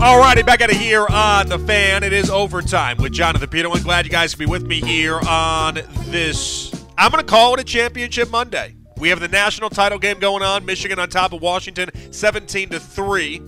Alrighty, 0.00 0.46
back 0.46 0.62
out 0.62 0.70
of 0.70 0.78
here 0.78 1.06
on 1.10 1.50
the 1.50 1.58
fan. 1.58 2.02
It 2.02 2.14
is 2.14 2.30
overtime 2.30 2.96
with 2.96 3.12
Jonathan 3.12 3.50
Peterlin. 3.50 3.82
Glad 3.84 4.06
you 4.06 4.10
guys 4.10 4.34
can 4.34 4.38
be 4.38 4.50
with 4.50 4.66
me 4.66 4.80
here 4.80 5.20
on 5.28 5.74
this. 6.06 6.72
I'm 6.96 7.10
going 7.10 7.22
to 7.22 7.30
call 7.30 7.52
it 7.52 7.60
a 7.60 7.64
championship 7.64 8.30
Monday. 8.30 8.76
We 8.96 9.10
have 9.10 9.20
the 9.20 9.28
national 9.28 9.68
title 9.68 9.98
game 9.98 10.18
going 10.18 10.42
on. 10.42 10.64
Michigan 10.64 10.98
on 10.98 11.10
top 11.10 11.34
of 11.34 11.42
Washington, 11.42 11.90
17 12.14 12.70
to 12.70 12.80
three. 12.80 13.42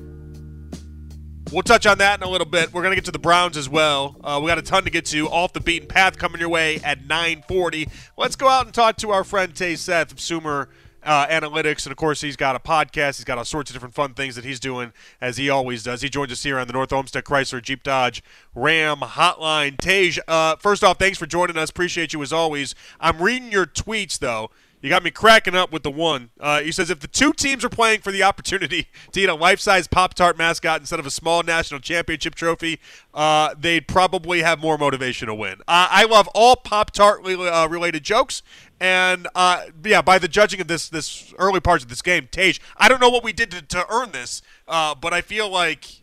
We'll 1.50 1.62
touch 1.62 1.86
on 1.86 1.96
that 1.98 2.20
in 2.20 2.26
a 2.26 2.30
little 2.30 2.46
bit. 2.46 2.74
We're 2.74 2.82
going 2.82 2.92
to 2.92 2.96
get 2.96 3.06
to 3.06 3.12
the 3.12 3.18
Browns 3.18 3.56
as 3.56 3.70
well. 3.70 4.20
Uh, 4.22 4.38
we 4.42 4.48
got 4.48 4.58
a 4.58 4.62
ton 4.62 4.84
to 4.84 4.90
get 4.90 5.06
to. 5.06 5.30
Off 5.30 5.54
the 5.54 5.60
beaten 5.60 5.88
path 5.88 6.18
coming 6.18 6.38
your 6.38 6.50
way 6.50 6.80
at 6.84 7.08
9:40. 7.08 7.88
Let's 8.18 8.36
go 8.36 8.48
out 8.48 8.66
and 8.66 8.74
talk 8.74 8.98
to 8.98 9.10
our 9.10 9.24
friend 9.24 9.54
Tej 9.54 9.76
Seth 9.76 10.12
of 10.12 10.20
Sumer 10.20 10.68
uh, 11.04 11.26
Analytics, 11.26 11.84
and 11.84 11.92
of 11.92 11.96
course 11.96 12.20
he's 12.20 12.36
got 12.36 12.56
a 12.56 12.58
podcast. 12.58 13.16
He's 13.16 13.24
got 13.24 13.38
all 13.38 13.44
sorts 13.44 13.70
of 13.70 13.74
different 13.74 13.94
fun 13.94 14.14
things 14.14 14.34
that 14.36 14.44
he's 14.44 14.60
doing 14.60 14.92
as 15.20 15.36
he 15.36 15.50
always 15.50 15.82
does. 15.82 16.02
He 16.02 16.08
joins 16.08 16.32
us 16.32 16.42
here 16.42 16.58
on 16.58 16.66
the 16.66 16.72
North 16.72 16.92
Olmsted 16.92 17.24
Chrysler 17.24 17.62
Jeep 17.62 17.82
Dodge 17.82 18.22
Ram 18.54 18.98
Hotline. 18.98 19.78
Tej, 19.78 20.20
uh, 20.28 20.56
first 20.56 20.84
off, 20.84 20.98
thanks 20.98 21.18
for 21.18 21.26
joining 21.26 21.56
us. 21.56 21.70
Appreciate 21.70 22.12
you 22.12 22.22
as 22.22 22.32
always. 22.32 22.74
I'm 23.00 23.20
reading 23.20 23.50
your 23.52 23.66
tweets 23.66 24.18
though. 24.18 24.50
You 24.82 24.88
got 24.88 25.04
me 25.04 25.12
cracking 25.12 25.54
up 25.54 25.70
with 25.70 25.84
the 25.84 25.92
one. 25.92 26.30
Uh, 26.40 26.60
he 26.60 26.72
says 26.72 26.90
if 26.90 26.98
the 26.98 27.06
two 27.06 27.32
teams 27.32 27.64
are 27.64 27.68
playing 27.68 28.00
for 28.00 28.10
the 28.10 28.24
opportunity 28.24 28.88
to 29.12 29.20
eat 29.20 29.28
a 29.28 29.34
life-size 29.34 29.86
Pop-Tart 29.86 30.36
mascot 30.36 30.80
instead 30.80 30.98
of 30.98 31.06
a 31.06 31.10
small 31.10 31.44
national 31.44 31.78
championship 31.78 32.34
trophy, 32.34 32.80
uh, 33.14 33.54
they'd 33.56 33.86
probably 33.86 34.42
have 34.42 34.58
more 34.58 34.76
motivation 34.76 35.28
to 35.28 35.34
win. 35.36 35.60
Uh, 35.68 35.86
I 35.88 36.04
love 36.04 36.28
all 36.34 36.56
Pop-Tart 36.56 37.24
uh, 37.24 37.68
related 37.70 38.02
jokes, 38.02 38.42
and 38.80 39.28
uh, 39.36 39.66
yeah, 39.84 40.02
by 40.02 40.18
the 40.18 40.26
judging 40.26 40.60
of 40.60 40.66
this 40.66 40.88
this 40.88 41.32
early 41.38 41.60
parts 41.60 41.84
of 41.84 41.88
this 41.88 42.02
game, 42.02 42.28
Tej, 42.32 42.54
I 42.76 42.88
don't 42.88 43.00
know 43.00 43.10
what 43.10 43.22
we 43.22 43.32
did 43.32 43.52
to, 43.52 43.62
to 43.62 43.86
earn 43.88 44.10
this, 44.10 44.42
uh, 44.66 44.96
but 44.96 45.14
I 45.14 45.20
feel 45.20 45.48
like 45.48 46.02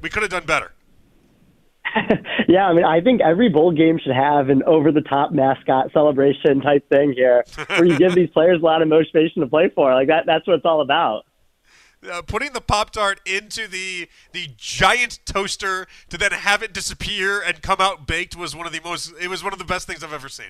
we 0.00 0.08
could 0.08 0.22
have 0.22 0.30
done 0.30 0.46
better. 0.46 0.72
yeah, 2.48 2.66
I 2.66 2.72
mean, 2.72 2.84
I 2.84 3.00
think 3.00 3.20
every 3.20 3.48
bowl 3.48 3.72
game 3.72 3.98
should 3.98 4.14
have 4.14 4.48
an 4.48 4.62
over-the-top 4.64 5.32
mascot 5.32 5.92
celebration 5.92 6.60
type 6.60 6.88
thing 6.88 7.12
here, 7.12 7.44
where 7.66 7.84
you 7.84 7.98
give 7.98 8.14
these 8.16 8.30
players 8.30 8.60
a 8.60 8.64
lot 8.64 8.82
of 8.82 8.88
motivation 8.88 9.42
to 9.42 9.48
play 9.48 9.70
for. 9.74 9.92
Like 9.92 10.08
that, 10.08 10.24
that's 10.26 10.46
what 10.46 10.54
it's 10.54 10.64
all 10.64 10.80
about. 10.80 11.24
Uh, 12.10 12.22
putting 12.22 12.52
the 12.52 12.62
pop 12.62 12.90
tart 12.90 13.20
into 13.26 13.68
the 13.68 14.08
the 14.32 14.48
giant 14.56 15.18
toaster 15.26 15.86
to 16.08 16.16
then 16.16 16.32
have 16.32 16.62
it 16.62 16.72
disappear 16.72 17.42
and 17.42 17.60
come 17.60 17.78
out 17.78 18.06
baked 18.06 18.34
was 18.34 18.56
one 18.56 18.66
of 18.66 18.72
the 18.72 18.80
most. 18.82 19.12
It 19.20 19.28
was 19.28 19.44
one 19.44 19.52
of 19.52 19.58
the 19.58 19.66
best 19.66 19.86
things 19.86 20.02
I've 20.02 20.14
ever 20.14 20.30
seen. 20.30 20.46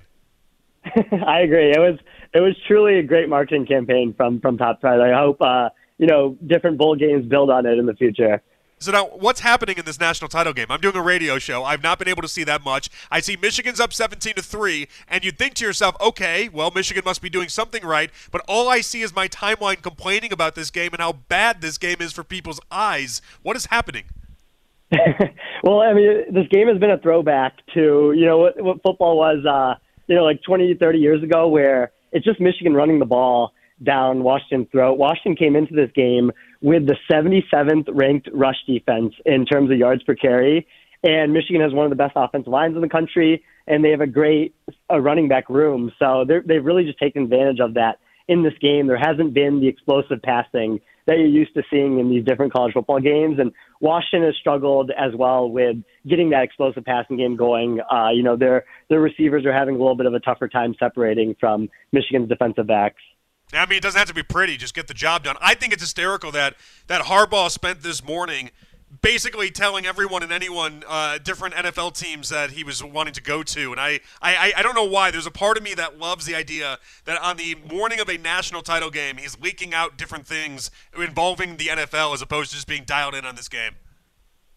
I 1.27 1.41
agree. 1.41 1.73
It 1.73 1.81
was 1.81 1.99
it 2.33 2.41
was 2.41 2.55
truly 2.69 3.01
a 3.01 3.03
great 3.03 3.29
marketing 3.29 3.67
campaign 3.67 4.15
from 4.17 4.41
from 4.41 4.59
Pop 4.59 4.81
Tart. 4.81 5.01
I 5.01 5.13
hope 5.19 5.43
uh, 5.43 5.71
you 5.99 6.07
know 6.07 6.37
different 6.47 6.79
bowl 6.79 6.95
games 6.95 7.27
build 7.27 7.51
on 7.51 7.67
it 7.67 7.79
in 7.79 7.87
the 7.87 7.95
future. 7.95 8.41
So 8.83 8.93
now, 8.93 9.09
what's 9.09 9.41
happening 9.41 9.77
in 9.77 9.85
this 9.85 10.01
national 10.01 10.31
title 10.31 10.55
game? 10.55 10.65
I'm 10.71 10.81
doing 10.81 10.97
a 10.97 11.03
radio 11.03 11.39
show. 11.39 11.65
I've 11.65 11.83
not 11.83 11.99
been 11.99 12.09
able 12.09 12.23
to 12.23 12.29
see 12.29 12.45
that 12.45 12.65
much. 12.65 12.89
I 13.11 13.21
see 13.21 13.37
Michigan's 13.37 13.79
up 13.79 13.93
17 13.93 14.37
to 14.37 14.43
three, 14.43 14.89
and 15.07 15.23
you'd 15.23 15.37
think 15.37 15.53
to 15.57 15.67
yourself, 15.67 15.97
okay, 16.01 16.49
well, 16.49 16.71
Michigan 16.75 17.03
must 17.05 17.21
be 17.21 17.29
doing 17.29 17.51
something 17.51 17.85
right. 17.85 18.11
But 18.31 18.43
all 18.49 18.71
I 18.71 18.81
see 18.81 19.03
is 19.03 19.15
my 19.15 19.29
timeline 19.29 19.83
complaining 19.83 20.33
about 20.33 20.55
this 20.55 20.71
game 20.71 20.95
and 20.95 21.03
how 21.03 21.13
bad 21.13 21.61
this 21.61 21.77
game 21.77 21.99
is 22.01 22.15
for 22.15 22.25
people's 22.25 22.59
eyes. 22.71 23.21
What 23.43 23.55
is 23.55 23.67
happening? 23.67 24.05
well, 25.63 25.83
I 25.83 25.93
mean, 25.93 26.33
this 26.33 26.49
game 26.49 26.67
has 26.69 26.79
been 26.79 26.91
a 26.91 26.99
throwback 26.99 27.59
to 27.75 28.15
you 28.17 28.25
know 28.25 28.39
what, 28.39 28.59
what 28.63 28.83
football 28.83 29.19
was, 29.19 29.45
uh, 29.45 29.79
you 30.07 30.17
know, 30.17 30.25
like 30.25 30.41
20, 30.43 30.77
30 30.77 30.99
years 30.99 31.23
ago, 31.23 31.49
where 31.49 31.93
it's 32.13 32.25
just 32.25 32.41
Michigan 32.41 32.73
running 32.73 32.99
the 32.99 33.05
ball 33.05 33.53
down 33.83 34.23
Washington's 34.23 34.69
throat. 34.71 34.99
Washington 34.99 35.37
came 35.37 35.57
into 35.57 35.75
this 35.75 35.91
game 35.95 36.31
with 36.61 36.87
the 36.87 36.97
77th 37.11 37.89
ranked 37.93 38.29
rush 38.33 38.57
defense 38.67 39.15
in 39.25 39.47
terms 39.47 39.71
of 39.71 39.79
yards 39.79 40.03
per 40.03 40.15
carry. 40.15 40.67
And 41.03 41.33
Michigan 41.33 41.63
has 41.63 41.73
one 41.73 41.87
of 41.87 41.91
the 41.91 41.97
best 41.97 42.13
offensive 42.15 42.53
lines 42.53 42.77
in 42.77 42.83
the 42.83 42.89
country, 42.89 43.43
and 43.67 43.83
they 43.83 43.91
have 43.91 44.03
a 44.03 44.07
great 44.07 44.55
uh, 44.91 45.01
running 45.01 45.29
back 45.29 45.49
room. 45.49 45.91
So 45.99 46.27
they've 46.27 46.65
really 46.65 46.85
just 46.85 46.99
taken 46.99 47.23
advantage 47.25 47.61
of 47.61 47.75
that 47.75 47.99
in 48.29 48.43
this 48.43 48.53
game. 48.61 48.87
There 48.87 48.99
hasn't 48.99 49.33
been 49.33 49.61
the 49.61 49.69
explosive 49.69 50.21
passing 50.23 50.81
that 51.07 51.19
you're 51.19 51.27
used 51.27 51.55
to 51.55 51.63
seeing 51.71 51.99
in 51.99 52.11
these 52.11 52.25
different 52.25 52.53
college 52.53 52.75
football 52.75 53.01
games. 53.01 53.39
And 53.41 53.53
Washington 53.81 54.27
has 54.27 54.37
struggled 54.37 54.93
as 54.97 55.13
well 55.17 55.51
with 55.51 55.77
getting 56.07 56.31
that 56.31 56.45
explosive 56.45 56.85
passing 56.85 57.17
game 57.17 57.35
going. 57.35 57.81
Uh, 57.81 58.11
you 58.11 58.23
know, 58.23 58.37
their 58.37 58.65
their 58.89 59.01
receivers 59.01 59.45
are 59.45 59.53
having 59.53 59.75
a 59.75 59.79
little 59.79 59.97
bit 59.97 60.07
of 60.07 60.15
a 60.15 60.21
tougher 60.21 60.49
time 60.49 60.77
separating 60.79 61.35
from 61.41 61.69
Michigan's 61.93 62.29
defensive 62.29 62.67
backs. 62.67 63.03
I 63.53 63.67
mean, 63.67 63.79
it 63.79 63.83
doesn't 63.83 63.99
have 63.99 64.09
to 64.09 64.15
be 64.15 64.23
pretty. 64.23 64.57
Just 64.57 64.75
get 64.75 64.87
the 64.87 64.95
job 64.95 65.25
done. 65.25 65.37
I 65.41 65.55
think 65.55 65.73
it's 65.73 65.83
hysterical 65.83 66.31
that 66.33 66.57
that 66.87 67.03
Harbaugh 67.03 67.51
spent 67.51 67.83
this 67.83 68.05
morning 68.05 68.51
basically 69.03 69.51
telling 69.51 69.87
everyone 69.87 70.23
and 70.23 70.33
anyone 70.33 70.83
uh, 70.89 71.19
different 71.19 71.55
NFL 71.55 71.97
teams 71.97 72.29
that 72.29 72.51
he 72.51 72.65
was 72.65 72.83
wanting 72.83 73.15
to 73.15 73.23
go 73.23 73.43
to. 73.43 73.71
And 73.71 73.81
I, 73.81 74.01
I, 74.21 74.53
I 74.57 74.63
don't 74.63 74.75
know 74.75 74.85
why. 74.85 75.11
There's 75.11 75.27
a 75.27 75.31
part 75.31 75.57
of 75.57 75.63
me 75.63 75.75
that 75.75 75.99
loves 75.99 76.27
the 76.27 76.35
idea 76.35 76.79
that 77.05 77.21
on 77.23 77.37
the 77.37 77.57
morning 77.71 78.01
of 78.01 78.09
a 78.09 78.19
national 78.19 78.63
title 78.63 78.91
game, 78.91 79.17
he's 79.17 79.39
leaking 79.41 79.75
out 79.75 79.97
different 79.97 80.27
things 80.27 80.71
involving 80.97 81.57
the 81.57 81.67
NFL 81.67 82.15
as 82.15 82.23
opposed 82.23 82.51
to 82.51 82.57
just 82.57 82.67
being 82.67 82.85
dialed 82.85 83.15
in 83.15 83.25
on 83.25 83.37
this 83.37 83.49
game. 83.49 83.77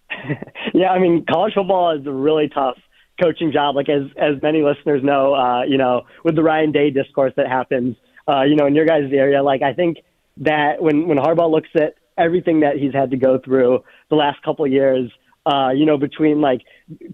yeah, 0.74 0.90
I 0.90 1.00
mean, 1.00 1.26
college 1.32 1.54
football 1.54 1.98
is 1.98 2.06
a 2.08 2.12
really 2.12 2.50
tough 2.50 2.78
coaching 3.22 3.52
job. 3.52 3.76
Like 3.76 3.90
as 3.90 4.04
as 4.18 4.42
many 4.42 4.64
listeners 4.64 5.04
know, 5.04 5.34
uh, 5.34 5.64
you 5.64 5.78
know, 5.78 6.04
with 6.24 6.36
the 6.36 6.44
Ryan 6.44 6.72
Day 6.72 6.90
discourse 6.90 7.34
that 7.38 7.48
happens 7.48 7.96
uh, 8.28 8.44
you 8.44 8.56
know, 8.56 8.66
in 8.66 8.76
your 8.76 8.86
guys' 8.86 9.12
area. 9.14 9.44
Like 9.44 9.62
I 9.62 9.74
think 9.74 9.98
that 10.38 10.82
when 10.82 11.08
when 11.08 11.18
Harbaugh 11.18 11.50
looks 11.50 11.70
at 11.76 11.96
everything 12.18 12.62
that 12.62 12.78
he's 12.78 12.94
had 12.94 13.12
to 13.12 13.18
go 13.18 13.40
through 13.44 13.84
the 14.10 14.16
last 14.16 14.42
couple 14.44 14.66
of 14.66 14.72
years, 14.72 15.12
uh, 15.46 15.70
you 15.76 15.86
know, 15.86 15.98
between 15.98 16.42
like 16.42 16.62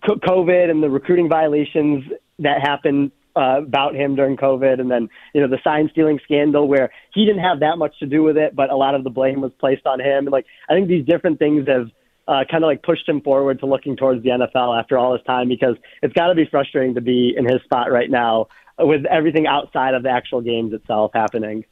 COVID 0.08 0.70
and 0.70 0.84
the 0.84 0.90
recruiting 0.90 1.30
violations 1.30 2.04
that 2.40 2.62
happened 2.62 3.12
uh, 3.36 3.62
about 3.62 3.96
him 3.96 4.16
during 4.16 4.38
COVID, 4.38 4.80
and 4.80 4.90
then 4.90 5.10
you 5.34 5.42
know 5.42 5.48
the 5.48 5.60
sign 5.64 5.90
stealing 5.92 6.20
scandal 6.24 6.68
where 6.68 6.92
he 7.14 7.26
didn't 7.26 7.42
have 7.42 7.60
that 7.62 7.78
much 7.78 7.98
to 8.00 8.06
do 8.06 8.24
with 8.24 8.38
it, 8.38 8.56
but 8.56 8.70
a 8.70 8.76
lot 8.76 8.96
of 8.96 9.04
the 9.04 9.10
blame 9.10 9.42
was 9.42 9.52
placed 9.60 9.86
on 9.86 10.00
him. 10.00 10.26
And 10.26 10.32
like 10.32 10.46
I 10.70 10.74
think 10.74 10.88
these 10.88 11.06
different 11.06 11.40
things 11.40 11.68
have 11.68 11.88
uh, 12.28 12.44
kind 12.50 12.64
of 12.64 12.68
like 12.68 12.84
pushed 12.84 13.08
him 13.10 13.22
forward 13.22 13.60
to 13.60 13.66
looking 13.66 13.96
towards 13.96 14.22
the 14.24 14.30
NFL 14.30 14.80
after 14.80 14.98
all 14.98 15.14
this 15.14 15.26
time 15.26 15.48
because 15.48 15.76
it's 16.04 16.14
got 16.14 16.28
to 16.28 16.36
be 16.36 16.46
frustrating 16.50 16.96
to 16.96 17.02
be 17.02 17.34
in 17.36 17.46
his 17.46 17.62
spot 17.64 17.92
right 17.92 18.10
now 18.10 18.48
with 18.80 19.06
everything 19.06 19.48
outside 19.48 19.94
of 19.94 20.04
the 20.04 20.10
actual 20.10 20.42
games 20.42 20.74
itself 20.74 21.12
happening. 21.14 21.66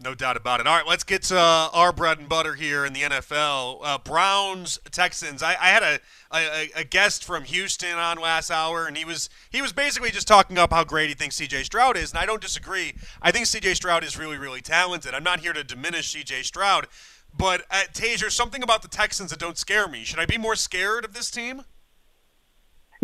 No 0.00 0.14
doubt 0.14 0.36
about 0.36 0.60
it. 0.60 0.66
All 0.66 0.76
right, 0.76 0.86
let's 0.86 1.04
get 1.04 1.22
to 1.24 1.38
uh, 1.38 1.68
our 1.72 1.92
bread 1.92 2.18
and 2.18 2.28
butter 2.28 2.54
here 2.54 2.84
in 2.84 2.92
the 2.92 3.02
NFL. 3.02 3.78
Uh, 3.82 3.98
Browns, 3.98 4.80
Texans. 4.90 5.40
I, 5.42 5.50
I 5.52 5.68
had 5.68 5.82
a, 5.82 6.00
a, 6.32 6.70
a, 6.80 6.84
guest 6.84 7.24
from 7.24 7.44
Houston 7.44 7.96
on 7.96 8.18
last 8.18 8.50
hour, 8.50 8.86
and 8.86 8.96
he 8.96 9.04
was 9.04 9.30
he 9.50 9.62
was 9.62 9.72
basically 9.72 10.10
just 10.10 10.26
talking 10.26 10.58
up 10.58 10.72
how 10.72 10.82
great 10.82 11.08
he 11.08 11.14
thinks 11.14 11.36
C.J. 11.36 11.62
Stroud 11.62 11.96
is, 11.96 12.10
and 12.10 12.18
I 12.18 12.26
don't 12.26 12.42
disagree. 12.42 12.94
I 13.22 13.30
think 13.30 13.46
C.J. 13.46 13.74
Stroud 13.74 14.02
is 14.02 14.18
really, 14.18 14.36
really 14.36 14.60
talented. 14.60 15.14
I'm 15.14 15.24
not 15.24 15.40
here 15.40 15.52
to 15.52 15.62
diminish 15.62 16.12
C.J. 16.12 16.42
Stroud, 16.42 16.88
but 17.32 17.62
uh, 17.70 17.84
Taser, 17.92 18.30
something 18.30 18.64
about 18.64 18.82
the 18.82 18.88
Texans 18.88 19.30
that 19.30 19.38
don't 19.38 19.56
scare 19.56 19.86
me. 19.86 20.02
Should 20.02 20.18
I 20.18 20.26
be 20.26 20.38
more 20.38 20.56
scared 20.56 21.04
of 21.04 21.14
this 21.14 21.30
team? 21.30 21.62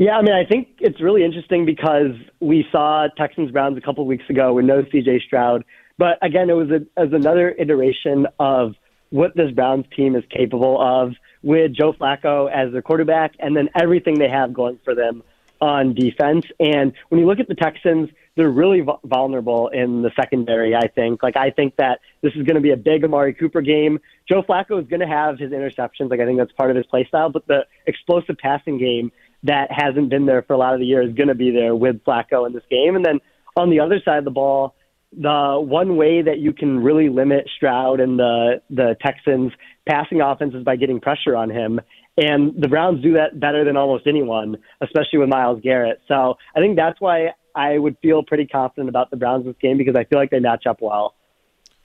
Yeah, 0.00 0.16
I 0.16 0.22
mean, 0.22 0.32
I 0.32 0.46
think 0.46 0.68
it's 0.78 0.98
really 0.98 1.22
interesting 1.22 1.66
because 1.66 2.12
we 2.40 2.66
saw 2.72 3.08
Texans 3.18 3.50
Browns 3.50 3.76
a 3.76 3.82
couple 3.82 4.02
of 4.02 4.08
weeks 4.08 4.24
ago 4.30 4.54
with 4.54 4.64
no 4.64 4.82
CJ 4.82 5.20
Stroud, 5.26 5.62
but 5.98 6.16
again, 6.22 6.48
it 6.48 6.54
was, 6.54 6.70
a, 6.70 6.86
as 6.98 7.12
another 7.12 7.50
iteration 7.50 8.26
of 8.38 8.76
what 9.10 9.36
this 9.36 9.50
Browns 9.50 9.84
team 9.94 10.16
is 10.16 10.24
capable 10.34 10.80
of 10.80 11.12
with 11.42 11.74
Joe 11.74 11.92
Flacco 11.92 12.50
as 12.50 12.72
their 12.72 12.80
quarterback, 12.80 13.34
and 13.40 13.54
then 13.54 13.68
everything 13.78 14.18
they 14.18 14.30
have 14.30 14.54
going 14.54 14.80
for 14.84 14.94
them 14.94 15.22
on 15.60 15.92
defense. 15.92 16.46
And 16.58 16.94
when 17.10 17.20
you 17.20 17.26
look 17.26 17.38
at 17.38 17.48
the 17.48 17.54
Texans, 17.54 18.08
they're 18.36 18.48
really 18.48 18.82
vulnerable 19.04 19.68
in 19.68 20.00
the 20.00 20.10
secondary, 20.16 20.74
I 20.74 20.88
think. 20.88 21.22
Like, 21.22 21.36
I 21.36 21.50
think 21.50 21.76
that 21.76 22.00
this 22.22 22.32
is 22.36 22.46
going 22.46 22.54
to 22.54 22.62
be 22.62 22.70
a 22.70 22.76
big 22.78 23.04
Amari 23.04 23.34
Cooper 23.34 23.60
game. 23.60 23.98
Joe 24.26 24.42
Flacco 24.42 24.80
is 24.80 24.88
going 24.88 25.00
to 25.00 25.06
have 25.06 25.38
his 25.38 25.50
interceptions. 25.52 26.08
Like, 26.08 26.20
I 26.20 26.24
think 26.24 26.38
that's 26.38 26.52
part 26.52 26.70
of 26.70 26.76
his 26.76 26.86
play 26.86 27.04
style, 27.04 27.28
but 27.28 27.46
the 27.46 27.66
explosive 27.86 28.38
passing 28.38 28.78
game 28.78 29.12
that 29.44 29.70
hasn't 29.70 30.10
been 30.10 30.26
there 30.26 30.42
for 30.42 30.52
a 30.52 30.58
lot 30.58 30.74
of 30.74 30.80
the 30.80 30.86
year 30.86 31.02
is 31.02 31.14
going 31.14 31.28
to 31.28 31.34
be 31.34 31.50
there 31.50 31.74
with 31.74 32.02
Flacco 32.04 32.46
in 32.46 32.52
this 32.52 32.62
game. 32.70 32.96
And 32.96 33.04
then 33.04 33.20
on 33.56 33.70
the 33.70 33.80
other 33.80 34.00
side 34.04 34.18
of 34.18 34.24
the 34.24 34.30
ball, 34.30 34.74
the 35.12 35.58
one 35.60 35.96
way 35.96 36.22
that 36.22 36.38
you 36.38 36.52
can 36.52 36.82
really 36.82 37.08
limit 37.08 37.48
Stroud 37.56 38.00
and 38.00 38.18
the 38.18 38.62
the 38.70 38.96
Texans 39.04 39.52
passing 39.88 40.20
offense 40.20 40.54
is 40.54 40.62
by 40.62 40.76
getting 40.76 41.00
pressure 41.00 41.36
on 41.36 41.50
him. 41.50 41.80
And 42.16 42.60
the 42.60 42.68
Browns 42.68 43.02
do 43.02 43.14
that 43.14 43.40
better 43.40 43.64
than 43.64 43.76
almost 43.76 44.06
anyone, 44.06 44.58
especially 44.80 45.18
with 45.18 45.28
Myles 45.28 45.60
Garrett. 45.62 46.00
So 46.06 46.36
I 46.54 46.60
think 46.60 46.76
that's 46.76 47.00
why 47.00 47.30
I 47.54 47.78
would 47.78 47.96
feel 48.02 48.22
pretty 48.22 48.46
confident 48.46 48.88
about 48.88 49.10
the 49.10 49.16
Browns 49.16 49.46
this 49.46 49.56
game 49.60 49.78
because 49.78 49.96
I 49.96 50.04
feel 50.04 50.18
like 50.18 50.30
they 50.30 50.38
match 50.38 50.66
up 50.66 50.78
well. 50.80 51.14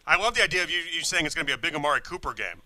I 0.05 0.17
love 0.17 0.35
the 0.35 0.43
idea 0.43 0.63
of 0.63 0.69
you, 0.69 0.79
you 0.79 1.01
saying 1.01 1.25
it's 1.25 1.33
going 1.33 1.47
to 1.47 1.49
be 1.49 1.53
a 1.53 1.57
big 1.57 1.75
Amari 1.75 2.01
Cooper 2.01 2.33
game. 2.33 2.61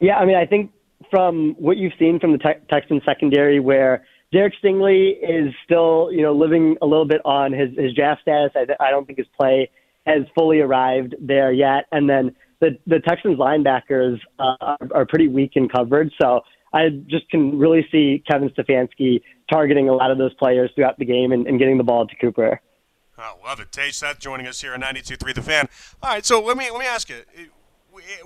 Yeah, 0.00 0.16
I 0.16 0.24
mean, 0.24 0.36
I 0.36 0.46
think 0.46 0.70
from 1.10 1.54
what 1.58 1.76
you've 1.76 1.92
seen 1.98 2.18
from 2.20 2.32
the 2.32 2.38
te- 2.38 2.66
Texans 2.68 3.02
secondary, 3.04 3.60
where 3.60 4.04
Derek 4.32 4.54
Stingley 4.62 5.12
is 5.22 5.52
still, 5.64 6.10
you 6.12 6.22
know, 6.22 6.32
living 6.32 6.76
a 6.82 6.86
little 6.86 7.06
bit 7.06 7.20
on 7.24 7.52
his, 7.52 7.70
his 7.76 7.94
draft 7.94 8.22
status. 8.22 8.52
I, 8.54 8.66
I 8.84 8.90
don't 8.90 9.06
think 9.06 9.18
his 9.18 9.28
play 9.38 9.70
has 10.06 10.22
fully 10.34 10.60
arrived 10.60 11.14
there 11.20 11.52
yet. 11.52 11.86
And 11.92 12.08
then 12.08 12.34
the 12.60 12.78
the 12.86 13.00
Texans 13.00 13.38
linebackers 13.38 14.18
uh, 14.38 14.54
are, 14.60 14.78
are 14.94 15.06
pretty 15.06 15.28
weak 15.28 15.52
in 15.54 15.68
coverage. 15.68 16.12
So 16.20 16.42
I 16.72 16.90
just 17.06 17.28
can 17.30 17.58
really 17.58 17.86
see 17.90 18.22
Kevin 18.30 18.50
Stefanski 18.50 19.22
targeting 19.50 19.88
a 19.88 19.94
lot 19.94 20.10
of 20.10 20.18
those 20.18 20.34
players 20.34 20.70
throughout 20.74 20.98
the 20.98 21.04
game 21.04 21.32
and, 21.32 21.46
and 21.46 21.58
getting 21.58 21.78
the 21.78 21.84
ball 21.84 22.06
to 22.06 22.14
Cooper. 22.16 22.60
I 23.18 23.34
oh, 23.34 23.44
love 23.44 23.60
it. 23.60 23.70
Tej 23.70 23.90
Seth 23.90 24.18
joining 24.18 24.46
us 24.46 24.62
here 24.62 24.72
on 24.72 24.80
92.3 24.80 25.34
The 25.34 25.42
Fan. 25.42 25.68
All 26.02 26.10
right, 26.10 26.24
so 26.24 26.40
let 26.40 26.56
me 26.56 26.70
let 26.70 26.80
me 26.80 26.86
ask 26.86 27.10
you 27.10 27.16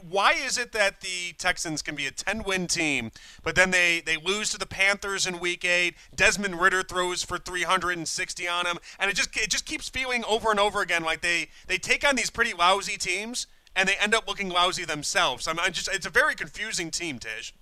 why 0.09 0.33
is 0.33 0.59
it 0.59 0.73
that 0.73 1.01
the 1.01 1.35
Texans 1.39 1.83
can 1.83 1.95
be 1.95 2.07
a 2.07 2.11
10-win 2.11 2.67
team, 2.67 3.11
but 3.43 3.57
then 3.57 3.71
they, 3.71 4.03
they 4.05 4.17
lose 4.17 4.51
to 4.51 4.59
the 4.59 4.67
Panthers 4.67 5.27
in 5.27 5.41
Week 5.41 5.65
Eight? 5.65 5.95
Desmond 6.15 6.61
Ridder 6.61 6.83
throws 6.83 7.23
for 7.23 7.39
360 7.39 8.49
on 8.49 8.65
them, 8.65 8.79
and 8.99 9.11
it 9.11 9.17
just 9.17 9.37
it 9.37 9.51
just 9.51 9.67
keeps 9.67 9.89
feeling 9.89 10.25
over 10.25 10.51
and 10.51 10.61
over 10.61 10.81
again 10.81 11.03
like 11.03 11.21
they 11.21 11.49
they 11.67 11.79
take 11.79 12.07
on 12.07 12.17
these 12.17 12.31
pretty 12.31 12.53
lousy 12.53 12.97
teams 12.97 13.47
and 13.77 13.89
they 13.89 13.97
end 13.97 14.15
up 14.15 14.29
looking 14.29 14.49
lousy 14.49 14.85
themselves. 14.85 15.49
I 15.49 15.53
mean, 15.53 15.73
just 15.73 15.89
it's 15.93 16.07
a 16.07 16.11
very 16.11 16.35
confusing 16.35 16.91
team, 16.91 17.19
Tish. 17.19 17.55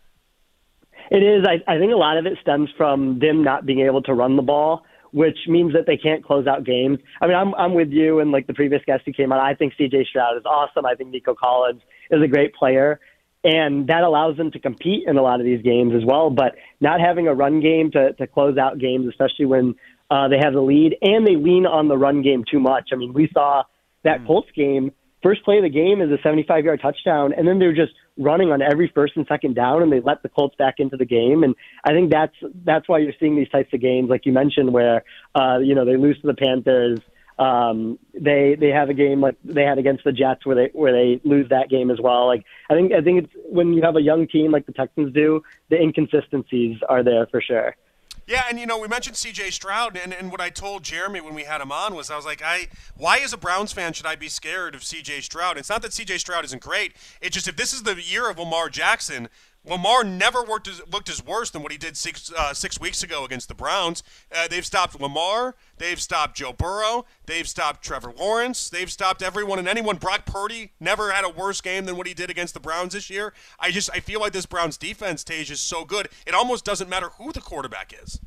It 1.11 1.23
is. 1.23 1.45
I, 1.47 1.63
I 1.71 1.79
think 1.79 1.93
a 1.93 1.97
lot 1.97 2.17
of 2.17 2.27
it 2.27 2.39
stems 2.41 2.71
from 2.77 3.19
them 3.19 3.43
not 3.43 3.67
being 3.67 3.81
able 3.81 4.03
to 4.03 4.15
run 4.15 4.37
the 4.37 4.43
ball 4.43 4.85
which 5.13 5.39
means 5.47 5.73
that 5.75 5.87
they 5.87 5.97
can't 5.97 6.25
close 6.25 6.47
out 6.47 6.65
games. 6.65 6.99
I 7.21 7.27
mean, 7.27 7.37
I'm 7.37 7.55
I'm 7.55 7.75
with 7.75 7.91
you 7.91 8.21
and 8.21 8.33
like 8.33 8.47
the 8.47 8.55
previous 8.55 8.83
guest 8.87 9.03
who 9.05 9.13
came 9.13 9.33
on. 9.33 9.39
I 9.39 9.55
think 9.55 9.75
C.J. 9.77 10.07
Stroud 10.09 10.37
is 10.37 10.45
awesome. 10.45 10.85
I 10.85 10.95
think 10.95 11.11
Nico 11.11 11.35
Collins 11.35 11.83
is 12.11 12.23
a 12.23 12.29
great 12.29 12.55
player, 12.55 12.99
and 13.45 13.87
that 13.89 14.03
allows 14.03 14.37
them 14.37 14.51
to 14.53 14.59
compete 14.59 15.05
in 15.07 15.17
a 15.17 15.23
lot 15.23 15.41
of 15.41 15.47
these 15.47 15.63
games 15.63 15.93
as 15.95 16.05
well. 16.05 16.31
But 16.31 16.57
not 16.81 17.01
having 17.01 17.29
a 17.29 17.35
run 17.35 17.61
game 17.61 17.91
to 17.93 18.13
to 18.15 18.27
close 18.27 18.57
out 18.57 18.79
games, 18.79 19.07
especially 19.09 19.47
when 19.47 19.75
uh, 20.11 20.29
they 20.29 20.39
have 20.39 20.53
the 20.53 20.61
lead 20.61 20.97
and 21.01 21.27
they 21.27 21.37
lean 21.37 21.67
on 21.67 21.89
the 21.89 21.97
run 21.97 22.23
game 22.23 22.45
too 22.51 22.61
much. 22.61 22.91
I 22.93 22.97
mean, 22.97 23.13
we 23.13 23.31
saw 23.33 23.63
that 24.05 24.21
mm. 24.21 24.27
Colts 24.27 24.51
game. 24.55 24.93
First 25.23 25.45
play 25.45 25.59
of 25.59 25.63
the 25.63 25.71
game 25.71 26.01
is 26.01 26.11
a 26.11 26.21
75 26.23 26.65
yard 26.65 26.81
touchdown, 26.83 27.33
and 27.33 27.47
then 27.47 27.59
they're 27.59 27.75
just 27.75 27.93
running 28.19 28.51
on 28.51 28.61
every 28.61 28.91
first 28.93 29.17
and 29.17 29.27
second 29.27 29.55
down, 29.55 29.83
and 29.83 29.93
they 29.93 30.01
let 30.01 30.23
the 30.23 30.29
Colts 30.29 30.57
back 30.57 30.75
into 30.79 30.97
the 30.97 31.05
game. 31.05 31.45
And 31.45 31.55
I 31.85 31.93
think 31.93 32.11
that's 32.11 32.35
that's 32.65 32.89
why 32.89 32.99
you're 32.99 33.13
seeing 33.21 33.37
these 33.37 33.49
types 33.49 33.73
of 33.73 33.81
games, 33.81 34.11
like 34.11 34.27
you 34.27 34.33
mentioned, 34.33 34.73
where 34.73 35.05
uh, 35.35 35.59
you 35.59 35.75
know 35.75 35.85
they 35.85 35.97
lose 35.97 36.21
to 36.21 36.27
the 36.27 36.35
Panthers. 36.35 37.01
Um, 37.39 37.99
they 38.13 38.57
they 38.59 38.69
have 38.69 38.91
a 38.91 38.95
game 38.95 39.21
like 39.21 39.37
they 39.45 39.65
had 39.65 39.79
against 39.79 40.05
the 40.05 40.13
Jets 40.13 40.45
where 40.45 40.57
they 40.57 40.71
where 40.73 40.93
they 40.93 41.21
lose 41.25 41.49
that 41.51 41.71
game 41.71 41.91
as 41.91 42.01
well. 42.01 42.27
Like 42.27 42.45
I 42.69 42.75
think 42.75 42.93
I 42.93 43.01
think 43.01 43.25
it's 43.25 43.33
when 43.47 43.73
you 43.73 43.83
have 43.83 43.97
a 43.97 44.03
young 44.03 44.27
team 44.29 44.51
like 44.51 44.67
the 44.67 44.73
Texans 44.73 45.13
do, 45.15 45.43
the 45.71 45.81
inconsistencies 45.81 46.79
are 46.89 47.03
there 47.03 47.27
for 47.27 47.41
sure. 47.41 47.77
Yeah, 48.33 48.45
and 48.49 48.59
you 48.59 48.65
know, 48.65 48.79
we 48.79 48.89
mentioned 48.89 49.19
C.J. 49.19 49.51
Stroud, 49.51 49.95
and, 49.95 50.11
and 50.11 50.33
what 50.33 50.41
I 50.41 50.49
told 50.49 50.85
Jeremy 50.85 51.21
when 51.21 51.35
we 51.35 51.43
had 51.43 51.61
him 51.61 51.71
on 51.71 51.95
was 51.95 52.11
I 52.11 52.17
was 52.17 52.25
like, 52.25 52.41
I 52.43 52.69
why 52.97 53.19
as 53.19 53.35
a 53.35 53.37
Browns 53.37 53.75
fan 53.75 53.93
should 53.93 54.07
I 54.07 54.17
be 54.17 54.31
scared 54.31 54.75
of 54.75 54.83
C.J. 54.83 55.21
Stroud? 55.21 55.59
It's 55.59 55.69
not 55.69 55.83
that 55.83 55.93
C.J. 55.93 56.17
Stroud 56.17 56.43
isn't 56.47 56.63
great. 56.63 56.97
It's 57.21 57.35
just 57.35 57.47
if 57.47 57.57
this 57.57 57.75
is 57.75 57.83
the 57.83 58.01
year 58.01 58.31
of 58.31 58.39
Lamar 58.39 58.71
Jackson, 58.71 59.29
Lamar 59.65 60.03
never 60.03 60.43
worked 60.43 60.67
as, 60.67 60.83
looked 60.91 61.09
as 61.09 61.25
worse 61.25 61.51
than 61.51 61.63
what 61.63 61.71
he 61.71 61.79
did 61.79 61.97
six 61.97 62.33
uh, 62.33 62.53
six 62.53 62.81
weeks 62.81 63.03
ago 63.03 63.25
against 63.25 63.49
the 63.49 63.55
Browns. 63.55 64.03
Uh, 64.35 64.49
they've 64.49 64.67
stopped 64.67 65.01
Lamar. 65.01 65.55
They've 65.79 66.01
stopped 66.01 66.37
Joe 66.37 66.53
Burrow. 66.53 67.05
They've 67.27 67.49
stopped 67.49 67.85
Trevor 67.85 68.13
Lawrence. 68.13 68.69
They've 68.69 68.91
stopped 68.91 69.23
everyone 69.23 69.59
and 69.61 69.69
anyone. 69.69 69.97
Brock 69.97 70.27
Purdy 70.27 70.73
never 70.81 71.13
had 71.13 71.25
a 71.25 71.29
worse 71.29 71.61
game 71.61 71.85
than 71.85 71.97
what 71.97 72.09
he 72.09 72.15
did 72.15 72.29
against 72.29 72.55
the 72.55 72.61
Browns 72.61 72.95
this 72.95 73.09
year. 73.09 73.33
I 73.61 73.71
just 73.71 73.89
I 73.93 74.01
feel 74.01 74.21
like 74.21 74.33
this 74.33 74.47
Browns 74.47 74.77
defense, 74.77 75.23
Tej, 75.23 75.43
is 75.43 75.61
so 75.61 75.85
good. 75.85 76.09
It 76.27 76.35
almost 76.35 76.65
doesn't 76.65 76.91
matter 76.91 77.11
who 77.19 77.31
the 77.33 77.41
quarterback 77.41 77.95
is. 78.03 78.21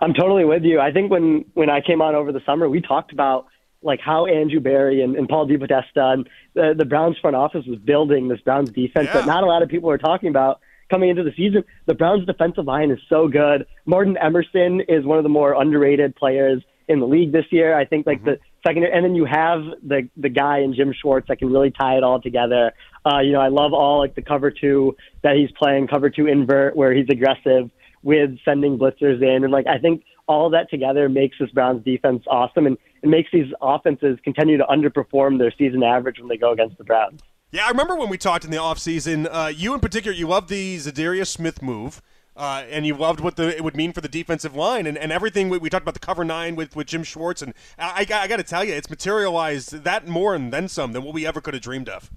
I'm 0.00 0.12
totally 0.12 0.44
with 0.44 0.62
you. 0.62 0.80
I 0.80 0.90
think 0.90 1.10
when 1.10 1.44
when 1.54 1.70
I 1.70 1.80
came 1.80 2.02
on 2.02 2.14
over 2.16 2.32
the 2.32 2.42
summer, 2.44 2.68
we 2.68 2.80
talked 2.80 3.12
about 3.12 3.46
like 3.86 4.00
how 4.00 4.26
Andrew 4.26 4.60
Berry 4.60 5.02
and, 5.02 5.16
and 5.16 5.28
Paul 5.28 5.46
DePodesta 5.48 6.12
and 6.12 6.28
the, 6.54 6.74
the 6.76 6.84
Browns 6.84 7.16
front 7.18 7.36
office 7.36 7.64
was 7.66 7.78
building 7.78 8.28
this 8.28 8.40
Browns 8.40 8.70
defense 8.70 9.06
yeah. 9.06 9.20
that 9.20 9.26
not 9.26 9.44
a 9.44 9.46
lot 9.46 9.62
of 9.62 9.68
people 9.68 9.90
are 9.90 9.98
talking 9.98 10.28
about 10.28 10.60
coming 10.90 11.08
into 11.08 11.22
the 11.22 11.32
season. 11.36 11.64
The 11.86 11.94
Browns 11.94 12.26
defensive 12.26 12.66
line 12.66 12.90
is 12.90 12.98
so 13.08 13.28
good. 13.28 13.66
Martin 13.86 14.16
Emerson 14.16 14.82
is 14.88 15.04
one 15.04 15.18
of 15.18 15.24
the 15.24 15.30
more 15.30 15.60
underrated 15.60 16.16
players 16.16 16.62
in 16.88 17.00
the 17.00 17.06
league 17.06 17.32
this 17.32 17.46
year. 17.50 17.76
I 17.76 17.84
think 17.84 18.06
like 18.06 18.18
mm-hmm. 18.18 18.30
the 18.30 18.38
second, 18.66 18.84
and 18.84 19.04
then 19.04 19.14
you 19.14 19.24
have 19.24 19.62
the 19.82 20.08
the 20.16 20.28
guy 20.28 20.60
in 20.60 20.74
Jim 20.74 20.92
Schwartz 20.92 21.28
that 21.28 21.38
can 21.38 21.52
really 21.52 21.70
tie 21.70 21.96
it 21.96 22.02
all 22.02 22.20
together. 22.20 22.72
Uh, 23.04 23.20
you 23.20 23.32
know, 23.32 23.40
I 23.40 23.48
love 23.48 23.72
all 23.72 23.98
like 23.98 24.14
the 24.14 24.22
cover 24.22 24.50
two 24.50 24.96
that 25.22 25.36
he's 25.36 25.50
playing, 25.58 25.88
cover 25.88 26.10
two 26.10 26.26
invert 26.26 26.76
where 26.76 26.92
he's 26.92 27.08
aggressive 27.10 27.70
with 28.02 28.38
sending 28.44 28.78
blitzers 28.78 29.22
in, 29.22 29.44
and 29.44 29.52
like 29.52 29.66
I 29.66 29.78
think 29.78 30.04
all 30.28 30.50
that 30.50 30.70
together 30.70 31.08
makes 31.08 31.36
this 31.38 31.50
Browns 31.50 31.84
defense 31.84 32.24
awesome, 32.26 32.66
and 32.66 32.78
it 33.02 33.08
makes 33.08 33.30
these 33.32 33.52
offenses 33.60 34.18
continue 34.24 34.56
to 34.58 34.64
underperform 34.64 35.38
their 35.38 35.52
season 35.56 35.82
average 35.82 36.18
when 36.18 36.28
they 36.28 36.36
go 36.36 36.52
against 36.52 36.78
the 36.78 36.84
Browns. 36.84 37.20
Yeah, 37.52 37.66
I 37.66 37.70
remember 37.70 37.94
when 37.94 38.08
we 38.08 38.18
talked 38.18 38.44
in 38.44 38.50
the 38.50 38.56
offseason, 38.56 39.28
uh, 39.30 39.48
you 39.54 39.72
in 39.74 39.80
particular, 39.80 40.16
you 40.16 40.26
loved 40.26 40.48
the 40.48 40.76
Za'Darius 40.76 41.28
Smith 41.28 41.62
move. 41.62 42.02
Uh, 42.36 42.64
and 42.68 42.84
you 42.84 42.94
loved 42.94 43.18
what 43.20 43.36
the, 43.36 43.56
it 43.56 43.64
would 43.64 43.74
mean 43.74 43.94
for 43.94 44.02
the 44.02 44.10
defensive 44.10 44.54
line 44.54 44.86
and, 44.86 44.98
and 44.98 45.10
everything 45.10 45.48
we, 45.48 45.56
we 45.56 45.70
talked 45.70 45.84
about 45.84 45.94
the 45.94 46.00
cover 46.00 46.22
nine 46.22 46.54
with, 46.54 46.76
with 46.76 46.86
Jim 46.86 47.02
Schwartz 47.02 47.40
and 47.40 47.54
I, 47.78 48.06
I, 48.10 48.14
I 48.24 48.28
got 48.28 48.36
to 48.36 48.42
tell 48.42 48.62
you 48.62 48.74
it's 48.74 48.90
materialized 48.90 49.84
that 49.84 50.06
more 50.06 50.34
and 50.34 50.52
then 50.52 50.68
some 50.68 50.92
than 50.92 51.02
what 51.02 51.14
we 51.14 51.26
ever 51.26 51.40
could 51.40 51.54
have 51.54 51.62
dreamed 51.62 51.88
of. 51.88 52.10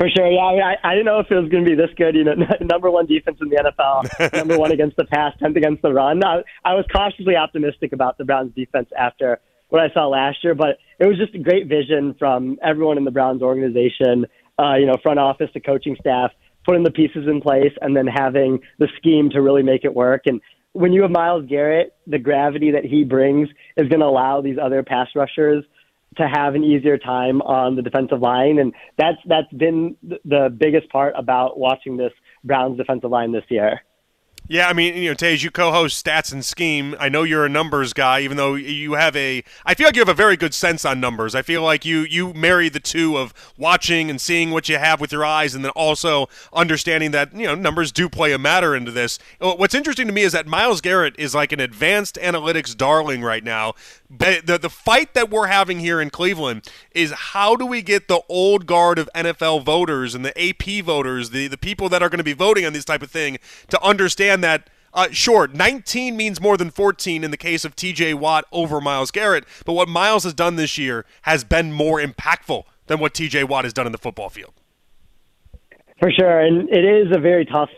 For 0.00 0.08
sure, 0.08 0.32
yeah. 0.32 0.40
I, 0.40 0.52
mean, 0.54 0.62
I, 0.62 0.76
I 0.82 0.94
didn't 0.94 1.04
know 1.04 1.20
if 1.20 1.30
it 1.30 1.34
was 1.34 1.50
going 1.50 1.62
to 1.62 1.70
be 1.70 1.76
this 1.76 1.90
good. 1.94 2.14
You 2.14 2.24
know, 2.24 2.32
number 2.62 2.90
one 2.90 3.04
defense 3.04 3.36
in 3.42 3.50
the 3.50 3.56
NFL, 3.56 4.32
number 4.32 4.58
one 4.58 4.72
against 4.72 4.96
the 4.96 5.04
pass, 5.04 5.34
tenth 5.38 5.58
against 5.58 5.82
the 5.82 5.92
run. 5.92 6.24
I, 6.24 6.42
I 6.64 6.72
was 6.72 6.86
cautiously 6.90 7.36
optimistic 7.36 7.92
about 7.92 8.16
the 8.16 8.24
Browns' 8.24 8.54
defense 8.56 8.88
after 8.98 9.40
what 9.68 9.82
I 9.82 9.92
saw 9.92 10.06
last 10.06 10.42
year, 10.42 10.54
but 10.54 10.78
it 10.98 11.06
was 11.06 11.18
just 11.18 11.34
a 11.34 11.38
great 11.38 11.66
vision 11.66 12.14
from 12.18 12.56
everyone 12.62 12.96
in 12.96 13.04
the 13.04 13.10
Browns 13.10 13.42
organization. 13.42 14.24
Uh, 14.58 14.76
you 14.76 14.86
know, 14.86 14.94
front 15.02 15.18
office 15.18 15.50
to 15.52 15.60
coaching 15.60 15.96
staff, 16.00 16.30
putting 16.64 16.82
the 16.82 16.90
pieces 16.90 17.28
in 17.28 17.42
place, 17.42 17.72
and 17.82 17.94
then 17.94 18.06
having 18.06 18.58
the 18.78 18.88
scheme 18.96 19.28
to 19.30 19.42
really 19.42 19.62
make 19.62 19.84
it 19.84 19.94
work. 19.94 20.22
And 20.24 20.40
when 20.72 20.92
you 20.94 21.02
have 21.02 21.10
Myles 21.10 21.44
Garrett, 21.46 21.94
the 22.06 22.18
gravity 22.18 22.70
that 22.70 22.86
he 22.86 23.04
brings 23.04 23.50
is 23.76 23.88
going 23.88 24.00
to 24.00 24.06
allow 24.06 24.40
these 24.40 24.56
other 24.62 24.82
pass 24.82 25.08
rushers 25.14 25.62
to 26.16 26.28
have 26.28 26.54
an 26.54 26.64
easier 26.64 26.98
time 26.98 27.40
on 27.42 27.76
the 27.76 27.82
defensive 27.82 28.20
line, 28.20 28.58
and 28.58 28.74
that's 28.98 29.18
that's 29.26 29.52
been 29.52 29.96
the 30.02 30.54
biggest 30.56 30.88
part 30.90 31.14
about 31.16 31.58
watching 31.58 31.96
this 31.96 32.12
Browns 32.44 32.76
defensive 32.76 33.10
line 33.10 33.32
this 33.32 33.44
year. 33.48 33.80
Yeah, 34.50 34.68
I 34.68 34.72
mean, 34.72 34.96
you 34.96 35.10
know, 35.10 35.14
Tej, 35.14 35.34
you 35.34 35.52
co-host 35.52 36.04
Stats 36.04 36.32
and 36.32 36.44
Scheme. 36.44 36.96
I 36.98 37.08
know 37.08 37.22
you're 37.22 37.46
a 37.46 37.48
numbers 37.48 37.92
guy, 37.92 38.18
even 38.22 38.36
though 38.36 38.56
you 38.56 38.94
have 38.94 39.14
a. 39.14 39.44
I 39.64 39.74
feel 39.74 39.86
like 39.86 39.94
you 39.94 40.00
have 40.00 40.08
a 40.08 40.12
very 40.12 40.36
good 40.36 40.54
sense 40.54 40.84
on 40.84 40.98
numbers. 40.98 41.36
I 41.36 41.42
feel 41.42 41.62
like 41.62 41.84
you 41.84 42.00
you 42.00 42.34
marry 42.34 42.68
the 42.68 42.80
two 42.80 43.16
of 43.16 43.32
watching 43.56 44.10
and 44.10 44.20
seeing 44.20 44.50
what 44.50 44.68
you 44.68 44.76
have 44.76 45.00
with 45.00 45.12
your 45.12 45.24
eyes, 45.24 45.54
and 45.54 45.64
then 45.64 45.70
also 45.76 46.28
understanding 46.52 47.12
that 47.12 47.32
you 47.32 47.46
know 47.46 47.54
numbers 47.54 47.92
do 47.92 48.08
play 48.08 48.32
a 48.32 48.38
matter 48.38 48.74
into 48.74 48.90
this. 48.90 49.20
What's 49.38 49.72
interesting 49.72 50.08
to 50.08 50.12
me 50.12 50.22
is 50.22 50.32
that 50.32 50.48
Myles 50.48 50.80
Garrett 50.80 51.14
is 51.16 51.32
like 51.32 51.52
an 51.52 51.60
advanced 51.60 52.16
analytics 52.16 52.76
darling 52.76 53.22
right 53.22 53.44
now. 53.44 53.74
But 54.10 54.46
the, 54.46 54.58
the 54.58 54.68
fight 54.68 55.14
that 55.14 55.30
we're 55.30 55.46
having 55.46 55.78
here 55.78 56.00
in 56.00 56.10
Cleveland 56.10 56.68
is 56.90 57.12
how 57.12 57.54
do 57.54 57.64
we 57.64 57.80
get 57.80 58.08
the 58.08 58.22
old 58.28 58.66
guard 58.66 58.98
of 58.98 59.08
NFL 59.14 59.62
voters 59.64 60.16
and 60.16 60.24
the 60.24 60.36
AP 60.36 60.84
voters, 60.84 61.30
the, 61.30 61.46
the 61.46 61.56
people 61.56 61.88
that 61.90 62.02
are 62.02 62.08
going 62.08 62.18
to 62.18 62.24
be 62.24 62.32
voting 62.32 62.66
on 62.66 62.72
this 62.72 62.84
type 62.84 63.02
of 63.02 63.10
thing, 63.12 63.38
to 63.68 63.80
understand 63.80 64.39
that 64.40 64.70
uh, 64.92 65.08
sure, 65.12 65.46
19 65.46 66.16
means 66.16 66.40
more 66.40 66.56
than 66.56 66.70
14 66.70 67.22
in 67.22 67.30
the 67.30 67.36
case 67.36 67.64
of 67.64 67.76
TJ 67.76 68.14
Watt 68.14 68.44
over 68.50 68.80
Myles 68.80 69.10
Garrett, 69.10 69.44
but 69.64 69.74
what 69.74 69.88
Myles 69.88 70.24
has 70.24 70.34
done 70.34 70.56
this 70.56 70.76
year 70.76 71.04
has 71.22 71.44
been 71.44 71.72
more 71.72 72.00
impactful 72.00 72.64
than 72.86 72.98
what 72.98 73.14
TJ 73.14 73.48
Watt 73.48 73.64
has 73.64 73.72
done 73.72 73.86
in 73.86 73.92
the 73.92 73.98
football 73.98 74.28
field. 74.28 74.52
For 76.00 76.10
sure, 76.10 76.40
and 76.40 76.68
it 76.70 76.84
is 76.84 77.14
a 77.14 77.20
very 77.20 77.44
tough 77.44 77.70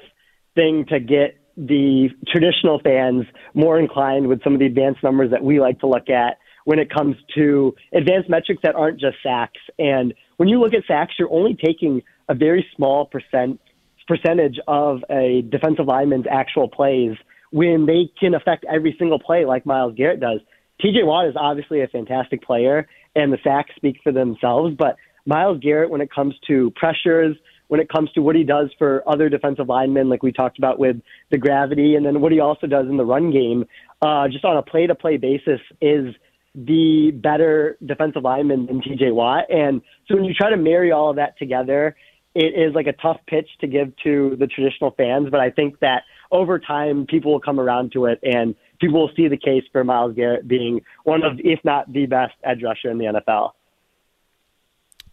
thing 0.54 0.87
to 0.88 1.00
get 1.00 1.38
the 1.57 2.09
traditional 2.28 2.81
fans 2.81 3.25
more 3.52 3.78
inclined 3.78 4.28
with 4.28 4.42
some 4.42 4.54
of 4.54 4.61
the 4.61 4.66
advanced 4.66 5.02
numbers 5.02 5.31
that 5.33 5.45
we 5.45 5.61
like 5.61 5.81
to 5.81 5.87
look 5.87 6.09
at 6.09 6.38
when 6.64 6.78
it 6.78 6.88
comes 6.90 7.16
to 7.35 7.75
advanced 7.92 8.31
metrics 8.31 8.62
that 8.62 8.75
aren't 8.75 9.00
just 9.00 9.16
sacks. 9.23 9.61
And 9.78 10.14
when 10.37 10.49
you 10.49 10.61
look 10.61 10.73
at 10.73 10.85
sacks, 10.87 11.14
you're 11.19 11.33
only 11.33 11.57
taking 11.62 12.02
a 12.28 12.35
very 12.35 12.66
small 12.75 13.04
percent 13.04 13.61
percentage 14.06 14.59
of 14.66 15.00
a 15.11 15.42
defensive 15.50 15.87
lineman's 15.87 16.26
actual 16.30 16.68
plays 16.68 17.16
when 17.50 17.87
they 17.87 18.11
can 18.18 18.35
affect 18.35 18.64
every 18.73 18.94
single 18.99 19.18
play 19.18 19.44
like 19.44 19.66
Myles 19.66 19.94
Garrett 19.97 20.21
does. 20.21 20.40
TJ 20.82 21.04
Watt 21.06 21.28
is 21.28 21.35
obviously 21.37 21.82
a 21.82 21.87
fantastic 21.87 22.42
player 22.42 22.88
and 23.14 23.32
the 23.32 23.38
sacks 23.44 23.71
speak 23.76 23.99
for 24.02 24.11
themselves, 24.11 24.75
but 24.78 24.97
Myles 25.26 25.59
Garrett 25.61 25.90
when 25.90 26.00
it 26.00 26.11
comes 26.11 26.35
to 26.49 26.73
pressures, 26.76 27.37
when 27.68 27.80
it 27.80 27.88
comes 27.88 28.11
to 28.12 28.21
what 28.21 28.37
he 28.37 28.42
does 28.42 28.71
for 28.78 29.02
other 29.09 29.28
defensive 29.28 29.68
linemen, 29.68 30.09
like 30.09 30.23
we 30.23 30.32
talked 30.32 30.59
about 30.59 30.78
with 30.78 30.97
the 31.30 31.38
gravity, 31.38 31.94
and 31.94 32.04
then 32.04 32.21
what 32.21 32.32
he 32.32 32.40
also 32.40 32.66
does 32.66 32.87
in 32.88 32.97
the 32.97 33.04
run 33.04 33.30
game, 33.30 33.64
uh, 34.00 34.28
just 34.28 34.44
on 34.44 34.56
a 34.56 34.62
play 34.62 34.87
to 34.87 34.94
play 34.94 35.16
basis, 35.16 35.61
is 35.80 36.14
the 36.54 37.12
better 37.14 37.78
defensive 37.85 38.23
lineman 38.23 38.66
than 38.66 38.80
TJ 38.80 39.14
Watt. 39.14 39.44
And 39.50 39.80
so 40.06 40.16
when 40.16 40.25
you 40.25 40.35
try 40.35 40.50
to 40.50 40.56
marry 40.56 40.92
all 40.92 41.11
of 41.11 41.16
that 41.16 41.38
together, 41.38 41.97
it 42.35 42.69
is 42.69 42.75
like 42.75 42.87
a 42.87 42.93
tough 42.93 43.19
pitch 43.27 43.49
to 43.61 43.67
give 43.67 43.93
to 44.05 44.37
the 44.39 44.47
traditional 44.47 44.93
fans, 44.93 45.29
but 45.31 45.41
I 45.41 45.51
think 45.51 45.79
that 45.81 46.03
over 46.31 46.59
time 46.59 47.07
people 47.07 47.33
will 47.33 47.41
come 47.41 47.61
around 47.61 47.93
to 47.93 48.07
it 48.07 48.19
and 48.23 48.55
people 48.81 49.01
will 49.01 49.11
see 49.15 49.29
the 49.29 49.37
case 49.37 49.65
for 49.71 49.85
Myles 49.85 50.15
Garrett 50.15 50.49
being 50.49 50.81
one 51.05 51.23
of, 51.23 51.39
if 51.39 51.61
not 51.65 51.93
the 51.93 52.07
best 52.07 52.35
edge 52.43 52.62
rusher 52.62 52.91
in 52.91 52.99
the 52.99 53.05
NFL. 53.05 53.51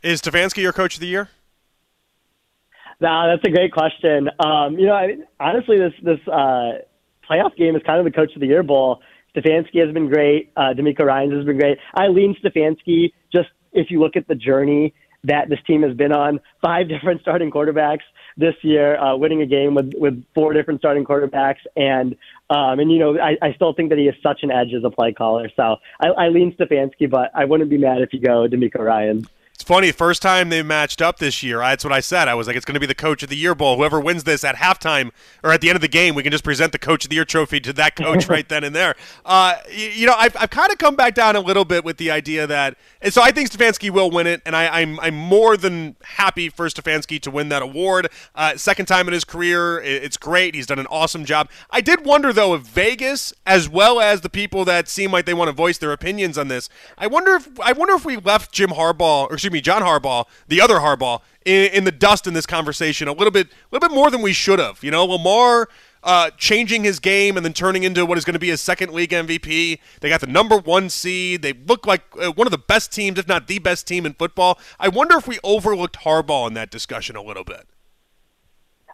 Is 0.01 0.21
Stefanski 0.21 0.61
your 0.61 0.71
coach 0.71 0.95
of 0.95 1.01
the 1.01 1.07
year? 1.07 1.29
Nah, 3.01 3.27
that's 3.27 3.45
a 3.45 3.51
great 3.51 3.71
question. 3.71 4.29
Um, 4.39 4.77
you 4.77 4.87
know, 4.87 4.93
I, 4.93 5.17
honestly, 5.39 5.77
this 5.77 5.93
this 6.03 6.19
uh, 6.27 6.79
playoff 7.29 7.55
game 7.57 7.75
is 7.75 7.81
kind 7.85 7.99
of 7.99 8.05
the 8.05 8.11
coach 8.11 8.33
of 8.35 8.41
the 8.41 8.47
year 8.47 8.63
bowl. 8.63 9.01
Stefanski 9.35 9.85
has 9.85 9.93
been 9.93 10.09
great. 10.09 10.51
Uh, 10.57 10.73
DeMeco 10.75 11.05
Ryans 11.05 11.33
has 11.33 11.45
been 11.45 11.57
great. 11.57 11.77
I 11.93 12.07
lean 12.07 12.35
Stefanski 12.43 13.13
just 13.33 13.49
if 13.71 13.91
you 13.91 13.99
look 13.99 14.15
at 14.15 14.27
the 14.27 14.35
journey 14.35 14.93
that 15.23 15.49
this 15.49 15.59
team 15.67 15.83
has 15.83 15.95
been 15.95 16.11
on. 16.11 16.39
Five 16.61 16.87
different 16.89 17.21
starting 17.21 17.51
quarterbacks 17.51 18.03
this 18.37 18.55
year, 18.61 18.97
uh, 18.97 19.15
winning 19.15 19.41
a 19.41 19.45
game 19.45 19.75
with 19.75 19.93
with 19.95 20.23
four 20.33 20.53
different 20.53 20.79
starting 20.79 21.03
quarterbacks, 21.03 21.59
and 21.75 22.15
um, 22.49 22.79
and 22.79 22.91
you 22.91 22.99
know 22.99 23.19
I, 23.19 23.37
I 23.41 23.53
still 23.53 23.73
think 23.73 23.89
that 23.89 23.97
he 23.97 24.05
has 24.05 24.15
such 24.23 24.43
an 24.43 24.51
edge 24.51 24.73
as 24.73 24.83
a 24.83 24.89
play 24.89 25.13
caller. 25.13 25.49
So 25.55 25.77
I, 25.99 26.07
I 26.07 26.29
lean 26.29 26.53
Stefanski, 26.53 27.09
but 27.09 27.31
I 27.35 27.45
wouldn't 27.45 27.69
be 27.69 27.77
mad 27.77 28.01
if 28.01 28.13
you 28.13 28.19
go 28.19 28.47
DeMeco 28.47 28.79
Ryans. 28.79 29.27
It's 29.59 29.67
funny. 29.67 29.91
First 29.91 30.21
time 30.21 30.47
they 30.47 30.63
matched 30.63 31.01
up 31.01 31.19
this 31.19 31.43
year, 31.43 31.57
that's 31.57 31.83
what 31.83 31.91
I 31.91 31.99
said. 31.99 32.29
I 32.29 32.33
was 32.33 32.47
like, 32.47 32.55
it's 32.55 32.63
going 32.63 32.75
to 32.75 32.79
be 32.79 32.85
the 32.85 32.95
Coach 32.95 33.23
of 33.23 33.29
the 33.29 33.35
Year 33.35 33.53
bowl. 33.53 33.75
Whoever 33.75 33.99
wins 33.99 34.23
this 34.23 34.45
at 34.45 34.55
halftime 34.55 35.11
or 35.43 35.51
at 35.51 35.59
the 35.59 35.67
end 35.67 35.75
of 35.75 35.81
the 35.81 35.89
game, 35.89 36.15
we 36.15 36.23
can 36.23 36.31
just 36.31 36.45
present 36.45 36.71
the 36.71 36.79
Coach 36.79 37.03
of 37.03 37.09
the 37.09 37.17
Year 37.17 37.25
trophy 37.25 37.59
to 37.59 37.73
that 37.73 37.97
coach 37.97 38.29
right 38.29 38.47
then 38.47 38.63
and 38.63 38.73
there. 38.73 38.95
Uh, 39.25 39.55
you, 39.69 39.89
you, 39.89 40.07
know, 40.07 40.15
I've, 40.17 40.33
I've 40.37 40.49
kind 40.49 40.71
of 40.71 40.77
come 40.77 40.95
back 40.95 41.13
down 41.13 41.35
a 41.35 41.41
little 41.41 41.65
bit 41.65 41.83
with 41.83 41.97
the 41.97 42.09
idea 42.09 42.47
that, 42.47 42.77
and 43.01 43.13
so 43.13 43.21
I 43.21 43.31
think 43.31 43.51
Stefanski 43.51 43.89
will 43.89 44.09
win 44.09 44.27
it, 44.27 44.41
and 44.45 44.55
I, 44.55 44.79
am 44.79 44.97
I'm, 44.97 45.07
I'm 45.07 45.15
more 45.15 45.57
than 45.57 45.97
happy 46.03 46.47
for 46.47 46.65
Stefanski 46.69 47.19
to 47.23 47.29
win 47.29 47.49
that 47.49 47.61
award. 47.61 48.07
Uh, 48.35 48.55
second 48.55 48.85
time 48.85 49.09
in 49.09 49.13
his 49.13 49.25
career, 49.25 49.81
it's 49.81 50.15
great. 50.15 50.55
He's 50.55 50.67
done 50.67 50.79
an 50.79 50.87
awesome 50.87 51.25
job. 51.25 51.49
I 51.69 51.81
did 51.81 52.05
wonder 52.05 52.31
though 52.31 52.53
if 52.53 52.61
Vegas, 52.61 53.33
as 53.45 53.67
well 53.67 53.99
as 53.99 54.21
the 54.21 54.29
people 54.29 54.63
that 54.63 54.87
seem 54.87 55.11
like 55.11 55.25
they 55.25 55.33
want 55.33 55.49
to 55.49 55.53
voice 55.53 55.77
their 55.77 55.91
opinions 55.91 56.37
on 56.37 56.47
this, 56.47 56.69
I 56.97 57.07
wonder 57.07 57.35
if 57.35 57.59
I 57.59 57.73
wonder 57.73 57.93
if 57.95 58.05
we 58.05 58.15
left 58.15 58.53
Jim 58.53 58.69
Harbaugh 58.69 59.29
or 59.29 59.33
excuse 59.33 59.48
me, 59.51 59.61
John 59.61 59.81
Harbaugh, 59.81 60.25
the 60.47 60.61
other 60.61 60.75
Harbaugh, 60.75 61.21
in, 61.45 61.71
in 61.71 61.83
the 61.83 61.91
dust 61.91 62.27
in 62.27 62.33
this 62.33 62.45
conversation 62.45 63.07
a 63.07 63.13
little 63.13 63.31
bit, 63.31 63.47
a 63.47 63.51
little 63.71 63.87
bit 63.87 63.95
more 63.95 64.11
than 64.11 64.21
we 64.21 64.33
should 64.33 64.59
have. 64.59 64.83
You 64.83 64.91
know, 64.91 65.05
Lamar 65.05 65.67
uh, 66.03 66.29
changing 66.37 66.83
his 66.83 66.99
game 66.99 67.35
and 67.37 67.45
then 67.45 67.53
turning 67.53 67.83
into 67.83 68.05
what 68.05 68.17
is 68.17 68.25
going 68.25 68.33
to 68.33 68.39
be 68.39 68.49
his 68.49 68.61
second 68.61 68.93
league 68.93 69.11
MVP. 69.11 69.79
They 69.99 70.09
got 70.09 70.21
the 70.21 70.27
number 70.27 70.57
one 70.57 70.89
seed. 70.89 71.41
They 71.41 71.53
look 71.53 71.85
like 71.85 72.03
uh, 72.21 72.31
one 72.31 72.47
of 72.47 72.51
the 72.51 72.57
best 72.57 72.91
teams, 72.91 73.19
if 73.19 73.27
not 73.27 73.47
the 73.47 73.59
best 73.59 73.87
team 73.87 74.05
in 74.05 74.13
football. 74.13 74.59
I 74.79 74.87
wonder 74.89 75.17
if 75.17 75.27
we 75.27 75.39
overlooked 75.43 75.99
Harbaugh 75.99 76.47
in 76.47 76.53
that 76.53 76.71
discussion 76.71 77.15
a 77.15 77.21
little 77.21 77.43
bit. 77.43 77.67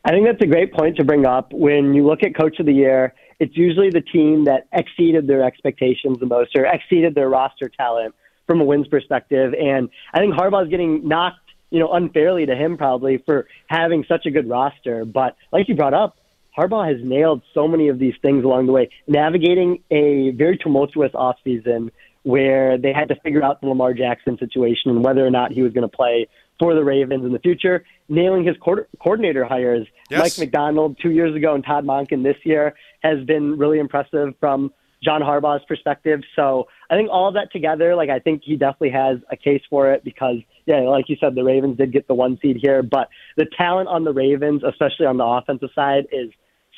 I 0.04 0.12
think 0.12 0.26
that's 0.28 0.42
a 0.42 0.48
great 0.48 0.72
point 0.74 0.98
to 0.98 1.04
bring 1.04 1.26
up. 1.26 1.52
When 1.52 1.94
you 1.94 2.06
look 2.06 2.22
at 2.24 2.36
Coach 2.36 2.60
of 2.60 2.68
the 2.68 2.74
Year, 2.74 3.14
it's 3.40 3.58
usually 3.58 3.90
the 3.90 4.02
team 4.02 4.46
that 4.46 4.68
exceeded 4.72 5.28
their 5.28 5.44
expectations 5.44 6.20
the 6.20 6.28
most 6.28 6.56
or 6.56 6.66
exceeded 6.66 7.16
their 7.16 7.28
roster 7.28 7.70
talent 7.70 8.14
from 8.48 8.62
a 8.62 8.64
wins 8.64 8.88
perspective. 8.88 9.54
And 9.54 9.90
I 10.14 10.20
think 10.20 10.34
Harbaugh 10.34 10.64
is 10.64 10.70
getting 10.70 11.08
knocked, 11.08 11.40
you 11.70 11.80
know, 11.80 11.92
unfairly 11.92 12.46
to 12.46 12.56
him 12.56 12.78
probably 12.78 13.18
for 13.26 13.48
having 13.68 14.06
such 14.08 14.26
a 14.26 14.32
good 14.32 14.50
roster. 14.50 15.06
But 15.06 15.36
like 15.52 15.68
you 15.68 15.76
brought 15.76 15.94
up, 15.94 16.18
Harbaugh 16.58 16.88
has 16.88 17.04
nailed 17.06 17.42
so 17.54 17.68
many 17.68 17.90
of 17.90 18.00
these 18.00 18.14
things 18.22 18.44
along 18.46 18.68
the 18.68 18.72
way, 18.72 18.90
navigating 19.08 19.84
a 19.92 20.32
very 20.32 20.58
tumultuous 20.58 21.12
offseason 21.12 21.92
where 22.24 22.78
they 22.78 22.92
had 22.94 23.10
to 23.10 23.16
figure 23.18 23.44
out 23.44 23.62
the 23.62 23.68
Lamar 23.68 23.94
Jackson 23.94 24.38
situation 24.38 24.90
and 24.90 25.04
whether 25.04 25.26
or 25.26 25.30
not 25.30 25.52
he 25.52 25.62
was 25.62 25.74
going 25.74 25.88
to 25.88 25.96
play 25.96 26.28
for 26.60 26.74
the 26.74 26.84
Ravens 26.84 27.26
in 27.26 27.34
the 27.34 27.40
future, 27.40 27.84
nailing 28.08 28.46
his 28.46 28.56
co- 28.64 28.86
coordinator 29.00 29.44
hires. 29.44 29.86
Yes. 30.10 30.20
Mike 30.20 30.38
Macdonald 30.40 30.98
two 31.02 31.12
years 31.12 31.36
ago 31.36 31.54
and 31.54 31.64
Todd 31.64 31.86
Monken 31.86 32.24
this 32.24 32.38
year 32.44 32.76
has 33.02 33.24
been 33.26 33.58
really 33.58 33.80
impressive 33.80 34.34
from 34.40 34.72
John 35.04 35.22
Harbaugh's 35.22 35.66
perspective. 35.68 36.22
So 36.36 36.68
I 36.90 36.96
think 36.96 37.10
all 37.12 37.28
of 37.28 37.36
that 37.36 37.52
together, 37.52 37.96
like 37.96 38.10
I 38.10 38.20
think 38.20 38.42
he 38.44 38.56
definitely 38.56 38.92
has 38.92 39.18
a 39.32 39.38
case 39.38 39.62
for 39.70 39.92
it 39.92 40.04
because, 40.04 40.38
yeah, 40.66 40.82
like 40.82 41.06
you 41.10 41.18
said, 41.20 41.36
the 41.36 41.44
Ravens 41.44 41.78
did 41.78 41.92
get 41.92 42.08
the 42.08 42.14
one 42.14 42.40
seed 42.42 42.58
here, 42.62 42.82
but 42.82 43.10
the 43.38 43.46
talent 43.58 43.90
on 43.90 44.04
the 44.04 44.14
Ravens, 44.14 44.64
especially 44.68 45.06
on 45.06 45.18
the 45.18 45.26
offensive 45.26 45.70
side, 45.76 46.06
is 46.12 46.30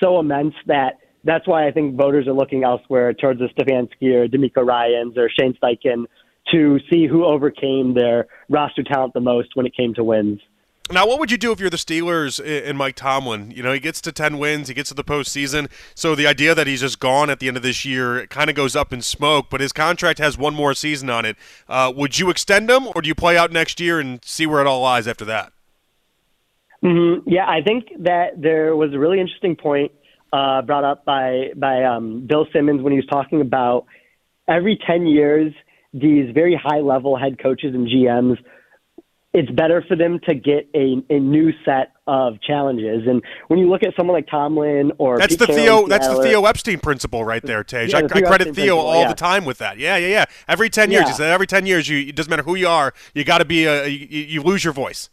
so 0.01 0.19
immense 0.19 0.53
that 0.67 0.99
that's 1.23 1.47
why 1.47 1.67
I 1.67 1.71
think 1.71 1.95
voters 1.95 2.27
are 2.27 2.33
looking 2.33 2.63
elsewhere 2.63 3.13
towards 3.13 3.39
the 3.39 3.47
Stefanski 3.47 4.13
or 4.13 4.27
DeMeco 4.27 4.65
Ryans 4.65 5.17
or 5.17 5.29
Shane 5.29 5.57
Steichen 5.61 6.05
to 6.51 6.79
see 6.89 7.07
who 7.07 7.25
overcame 7.25 7.93
their 7.93 8.27
roster 8.49 8.83
talent 8.83 9.13
the 9.13 9.19
most 9.19 9.49
when 9.55 9.65
it 9.65 9.75
came 9.75 9.93
to 9.95 10.03
wins. 10.03 10.39
Now, 10.89 11.05
what 11.05 11.19
would 11.19 11.31
you 11.31 11.37
do 11.37 11.51
if 11.51 11.59
you're 11.59 11.69
the 11.69 11.77
Steelers 11.77 12.39
and 12.39 12.77
Mike 12.77 12.95
Tomlin? 12.95 13.51
You 13.51 13.61
know, 13.61 13.73
he 13.73 13.79
gets 13.79 13.99
to 14.01 14.11
10 14.11 14.37
wins, 14.37 14.69
he 14.69 14.73
gets 14.73 14.89
to 14.89 14.95
the 14.95 15.03
postseason. 15.03 15.69
So 15.95 16.15
the 16.15 16.27
idea 16.27 16.55
that 16.55 16.65
he's 16.65 16.81
just 16.81 16.99
gone 16.99 17.29
at 17.29 17.39
the 17.39 17.47
end 17.47 17.57
of 17.57 17.63
this 17.63 17.83
year 17.83 18.25
kind 18.27 18.49
of 18.49 18.55
goes 18.55 18.75
up 18.75 18.93
in 18.93 19.01
smoke, 19.01 19.47
but 19.49 19.59
his 19.59 19.73
contract 19.73 20.19
has 20.19 20.37
one 20.37 20.55
more 20.55 20.73
season 20.73 21.09
on 21.09 21.25
it. 21.25 21.35
Uh, 21.67 21.91
would 21.95 22.17
you 22.19 22.29
extend 22.29 22.69
him, 22.69 22.87
or 22.95 23.01
do 23.01 23.07
you 23.07 23.15
play 23.15 23.37
out 23.37 23.51
next 23.51 23.79
year 23.79 23.99
and 23.99 24.23
see 24.23 24.45
where 24.45 24.61
it 24.61 24.67
all 24.67 24.81
lies 24.81 25.07
after 25.07 25.25
that? 25.25 25.51
Mm-hmm. 26.83 27.29
Yeah, 27.29 27.47
I 27.47 27.61
think 27.61 27.87
that 27.99 28.41
there 28.41 28.75
was 28.75 28.93
a 28.93 28.99
really 28.99 29.19
interesting 29.19 29.55
point 29.55 29.91
uh, 30.31 30.61
brought 30.61 30.83
up 30.83 31.03
by, 31.03 31.49
by 31.55 31.83
um, 31.83 32.25
Bill 32.27 32.47
Simmons 32.53 32.81
when 32.81 32.93
he 32.93 32.97
was 32.97 33.07
talking 33.07 33.41
about 33.41 33.85
every 34.47 34.79
10 34.87 35.07
years, 35.07 35.53
these 35.93 36.33
very 36.33 36.55
high 36.61 36.79
level 36.79 37.17
head 37.17 37.39
coaches 37.39 37.73
and 37.73 37.87
GMs 37.87 38.37
it's 39.33 39.51
better 39.51 39.83
for 39.87 39.95
them 39.95 40.19
to 40.27 40.33
get 40.33 40.69
a, 40.73 41.03
a 41.09 41.19
new 41.19 41.51
set 41.65 41.91
of 42.07 42.41
challenges. 42.41 43.07
And 43.07 43.21
when 43.49 43.59
you 43.59 43.69
look 43.69 43.83
at 43.83 43.93
someone 43.95 44.15
like 44.15 44.27
Tomlin 44.27 44.93
or 44.97 45.19
that's 45.19 45.35
Pete 45.35 45.47
the 45.47 45.53
Theo 45.53 45.87
that's 45.87 46.07
the 46.07 46.21
Theo 46.23 46.45
Epstein 46.45 46.79
principle 46.79 47.23
right 47.25 47.43
there, 47.43 47.63
Tej. 47.63 47.87
Yeah, 47.87 47.97
I, 47.97 48.01
the 48.03 48.15
I, 48.15 48.21
credit 48.21 48.47
Epstein 48.47 48.65
Theo 48.65 48.77
all 48.77 49.01
yeah. 49.01 49.09
the 49.09 49.15
time 49.15 49.45
with 49.45 49.57
that. 49.59 49.77
Yeah, 49.77 49.97
yeah, 49.97 50.07
yeah. 50.07 50.25
Every 50.47 50.69
ten 50.69 50.91
years, 50.91 51.03
yeah. 51.03 51.09
he 51.09 51.13
said 51.15 51.31
every 51.31 51.47
ten 51.47 51.65
years, 51.65 51.87
you 51.87 51.99
it 51.99 52.15
doesn't 52.15 52.29
matter 52.29 52.43
who 52.43 52.55
you 52.55 52.67
are, 52.67 52.93
you 53.13 53.23
got 53.23 53.39
to 53.39 53.45
be 53.45 53.65
a 53.65 53.87
you, 53.87 54.07
you 54.07 54.41
lose 54.41 54.63
your 54.63 54.73
voice. 54.73 55.09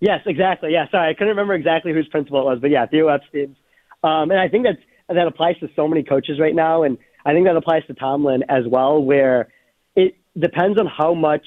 Yes, 0.00 0.20
exactly. 0.26 0.72
Yeah, 0.72 0.88
sorry, 0.90 1.10
I 1.10 1.14
couldn't 1.14 1.28
remember 1.28 1.54
exactly 1.54 1.92
whose 1.92 2.06
principle 2.08 2.40
it 2.40 2.44
was, 2.44 2.58
but 2.60 2.70
yeah, 2.70 2.86
Theo 2.86 3.08
Epstein's. 3.08 3.56
Um, 4.02 4.30
and 4.30 4.38
I 4.38 4.48
think 4.48 4.64
that's 4.64 4.78
that 5.08 5.26
applies 5.26 5.58
to 5.60 5.68
so 5.74 5.88
many 5.88 6.02
coaches 6.02 6.38
right 6.38 6.54
now, 6.54 6.82
and 6.82 6.98
I 7.24 7.32
think 7.32 7.46
that 7.46 7.56
applies 7.56 7.86
to 7.86 7.94
Tomlin 7.94 8.42
as 8.48 8.64
well, 8.66 9.02
where 9.02 9.48
it 9.96 10.16
depends 10.38 10.78
on 10.78 10.86
how 10.86 11.14
much 11.14 11.46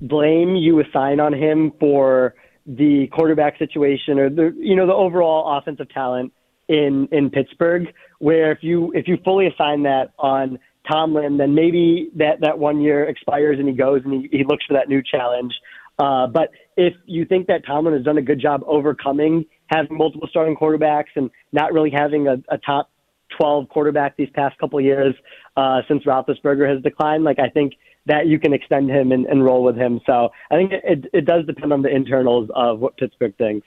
blame 0.00 0.56
you 0.56 0.80
assign 0.80 1.20
on 1.20 1.32
him 1.32 1.72
for 1.78 2.34
the 2.66 3.08
quarterback 3.12 3.58
situation 3.58 4.18
or 4.18 4.30
the 4.30 4.54
you 4.58 4.76
know 4.76 4.86
the 4.86 4.94
overall 4.94 5.58
offensive 5.58 5.88
talent 5.90 6.32
in 6.68 7.08
in 7.12 7.30
Pittsburgh. 7.30 7.92
Where 8.18 8.52
if 8.52 8.58
you 8.62 8.92
if 8.94 9.08
you 9.08 9.18
fully 9.24 9.46
assign 9.46 9.82
that 9.84 10.12
on 10.18 10.58
Tomlin, 10.90 11.36
then 11.36 11.54
maybe 11.54 12.10
that 12.16 12.40
that 12.40 12.58
one 12.58 12.80
year 12.80 13.04
expires 13.04 13.58
and 13.58 13.68
he 13.68 13.74
goes 13.74 14.02
and 14.04 14.12
he, 14.12 14.38
he 14.38 14.44
looks 14.44 14.64
for 14.66 14.74
that 14.74 14.88
new 14.88 15.02
challenge. 15.02 15.52
Uh, 15.98 16.26
but 16.26 16.50
if 16.76 16.94
you 17.04 17.26
think 17.26 17.46
that 17.48 17.66
Tomlin 17.66 17.94
has 17.94 18.04
done 18.04 18.16
a 18.16 18.22
good 18.22 18.40
job 18.40 18.62
overcoming 18.66 19.44
having 19.70 19.96
multiple 19.96 20.28
starting 20.28 20.56
quarterbacks 20.56 21.10
and 21.14 21.30
not 21.52 21.72
really 21.72 21.90
having 21.90 22.26
a, 22.26 22.36
a 22.48 22.58
top 22.58 22.90
12 23.38 23.68
quarterback 23.68 24.16
these 24.16 24.28
past 24.34 24.58
couple 24.58 24.80
years 24.80 25.14
uh, 25.56 25.80
since 25.88 26.04
Roethlisberger 26.04 26.68
has 26.68 26.82
declined, 26.82 27.24
like 27.24 27.38
I 27.38 27.48
think 27.48 27.74
that 28.06 28.26
you 28.26 28.38
can 28.38 28.52
extend 28.52 28.90
him 28.90 29.12
and, 29.12 29.26
and 29.26 29.44
roll 29.44 29.62
with 29.62 29.76
him. 29.76 30.00
So 30.06 30.30
I 30.50 30.56
think 30.56 30.72
it, 30.72 31.06
it 31.12 31.26
does 31.26 31.46
depend 31.46 31.72
on 31.72 31.82
the 31.82 31.94
internals 31.94 32.48
of 32.54 32.80
what 32.80 32.96
Pittsburgh 32.96 33.34
thinks. 33.36 33.66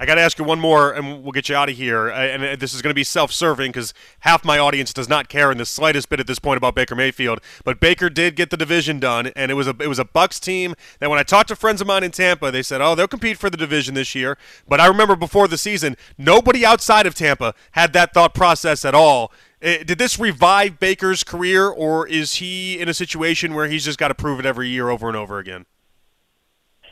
I 0.00 0.06
got 0.06 0.16
to 0.16 0.22
ask 0.22 0.40
you 0.40 0.44
one 0.44 0.58
more, 0.58 0.92
and 0.92 1.22
we'll 1.22 1.30
get 1.30 1.48
you 1.48 1.54
out 1.54 1.68
of 1.68 1.76
here. 1.76 2.10
Uh, 2.10 2.16
and 2.16 2.42
uh, 2.42 2.56
this 2.56 2.74
is 2.74 2.82
going 2.82 2.90
to 2.90 2.94
be 2.94 3.04
self-serving 3.04 3.70
because 3.70 3.94
half 4.20 4.44
my 4.44 4.58
audience 4.58 4.92
does 4.92 5.08
not 5.08 5.28
care 5.28 5.52
in 5.52 5.58
the 5.58 5.64
slightest 5.64 6.08
bit 6.08 6.18
at 6.18 6.26
this 6.26 6.40
point 6.40 6.56
about 6.56 6.74
Baker 6.74 6.96
Mayfield. 6.96 7.40
But 7.62 7.78
Baker 7.78 8.10
did 8.10 8.34
get 8.34 8.50
the 8.50 8.56
division 8.56 8.98
done, 8.98 9.28
and 9.36 9.52
it 9.52 9.54
was 9.54 9.68
a 9.68 9.76
it 9.78 9.86
was 9.86 10.00
a 10.00 10.04
Bucs 10.04 10.40
team 10.40 10.74
that 10.98 11.10
when 11.10 11.20
I 11.20 11.22
talked 11.22 11.46
to 11.50 11.56
friends 11.56 11.80
of 11.80 11.86
mine 11.86 12.02
in 12.02 12.10
Tampa, 12.10 12.50
they 12.50 12.62
said, 12.62 12.80
"Oh, 12.80 12.96
they'll 12.96 13.06
compete 13.06 13.38
for 13.38 13.50
the 13.50 13.56
division 13.56 13.94
this 13.94 14.16
year." 14.16 14.36
But 14.66 14.80
I 14.80 14.86
remember 14.86 15.14
before 15.14 15.46
the 15.46 15.58
season, 15.58 15.96
nobody 16.18 16.66
outside 16.66 17.06
of 17.06 17.14
Tampa 17.14 17.54
had 17.70 17.92
that 17.92 18.12
thought 18.12 18.34
process 18.34 18.84
at 18.84 18.96
all. 18.96 19.30
Eh, 19.64 19.82
did 19.82 19.96
this 19.96 20.18
revive 20.18 20.78
Baker's 20.78 21.24
career, 21.24 21.66
or 21.66 22.06
is 22.06 22.34
he 22.34 22.78
in 22.78 22.86
a 22.86 22.92
situation 22.92 23.54
where 23.54 23.66
he's 23.66 23.82
just 23.82 23.98
got 23.98 24.08
to 24.08 24.14
prove 24.14 24.38
it 24.38 24.44
every 24.44 24.68
year 24.68 24.90
over 24.90 25.08
and 25.08 25.16
over 25.16 25.38
again? 25.38 25.64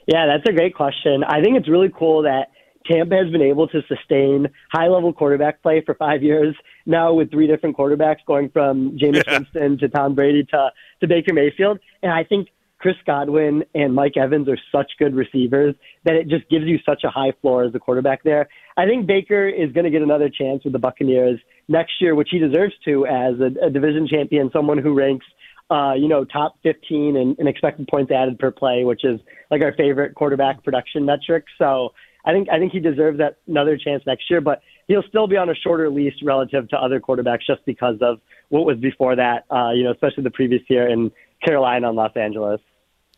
Yeah, 0.06 0.26
that's 0.26 0.48
a 0.48 0.52
great 0.56 0.74
question. 0.74 1.22
I 1.22 1.42
think 1.42 1.58
it's 1.58 1.68
really 1.68 1.92
cool 1.96 2.22
that 2.22 2.48
Tampa 2.90 3.14
has 3.14 3.30
been 3.30 3.42
able 3.42 3.68
to 3.68 3.82
sustain 3.86 4.48
high 4.72 4.88
level 4.88 5.12
quarterback 5.12 5.62
play 5.62 5.82
for 5.84 5.94
five 5.94 6.22
years 6.22 6.56
now 6.86 7.12
with 7.12 7.30
three 7.30 7.46
different 7.46 7.76
quarterbacks 7.76 8.24
going 8.26 8.48
from 8.48 8.98
Jameis 8.98 9.22
yeah. 9.26 9.38
Winston 9.38 9.78
to 9.78 9.88
Tom 9.90 10.14
Brady 10.14 10.44
to, 10.44 10.70
to 11.00 11.06
Baker 11.06 11.34
Mayfield. 11.34 11.78
And 12.02 12.10
I 12.10 12.24
think 12.24 12.48
Chris 12.78 12.96
Godwin 13.06 13.64
and 13.74 13.94
Mike 13.94 14.16
Evans 14.16 14.48
are 14.48 14.58
such 14.72 14.90
good 14.98 15.14
receivers 15.14 15.74
that 16.04 16.14
it 16.14 16.26
just 16.26 16.48
gives 16.48 16.64
you 16.64 16.78
such 16.84 17.04
a 17.04 17.10
high 17.10 17.32
floor 17.40 17.64
as 17.64 17.74
a 17.74 17.78
quarterback 17.78 18.24
there. 18.24 18.48
I 18.76 18.86
think 18.86 19.06
Baker 19.06 19.46
is 19.46 19.70
going 19.72 19.84
to 19.84 19.90
get 19.90 20.02
another 20.02 20.28
chance 20.28 20.64
with 20.64 20.72
the 20.72 20.80
Buccaneers 20.80 21.38
next 21.68 21.92
year, 22.00 22.14
which 22.14 22.28
he 22.30 22.38
deserves 22.38 22.74
to 22.84 23.06
as 23.06 23.34
a, 23.40 23.66
a 23.66 23.70
division 23.70 24.06
champion, 24.06 24.50
someone 24.52 24.78
who 24.78 24.94
ranks, 24.94 25.26
uh, 25.70 25.94
you 25.94 26.08
know, 26.08 26.24
top 26.24 26.56
15 26.62 27.16
in, 27.16 27.36
in 27.38 27.46
expected 27.46 27.88
points 27.88 28.12
added 28.12 28.38
per 28.38 28.50
play, 28.50 28.84
which 28.84 29.04
is 29.04 29.20
like 29.50 29.62
our 29.62 29.72
favorite 29.74 30.14
quarterback 30.14 30.62
production 30.64 31.04
metric. 31.04 31.44
So 31.58 31.92
I 32.24 32.32
think 32.32 32.48
I 32.50 32.58
think 32.58 32.72
he 32.72 32.80
deserves 32.80 33.18
that 33.18 33.38
another 33.48 33.76
chance 33.76 34.02
next 34.06 34.30
year, 34.30 34.40
but 34.40 34.62
he'll 34.86 35.02
still 35.08 35.26
be 35.26 35.36
on 35.36 35.48
a 35.48 35.54
shorter 35.54 35.90
lease 35.90 36.14
relative 36.22 36.68
to 36.68 36.76
other 36.76 37.00
quarterbacks 37.00 37.46
just 37.46 37.64
because 37.66 37.96
of 38.00 38.20
what 38.48 38.64
was 38.64 38.78
before 38.78 39.16
that. 39.16 39.44
Uh, 39.50 39.70
you 39.72 39.84
know, 39.84 39.92
especially 39.92 40.22
the 40.22 40.30
previous 40.30 40.62
year 40.68 40.88
in 40.88 41.10
Carolina 41.44 41.88
and 41.88 41.96
Los 41.96 42.16
Angeles. 42.16 42.60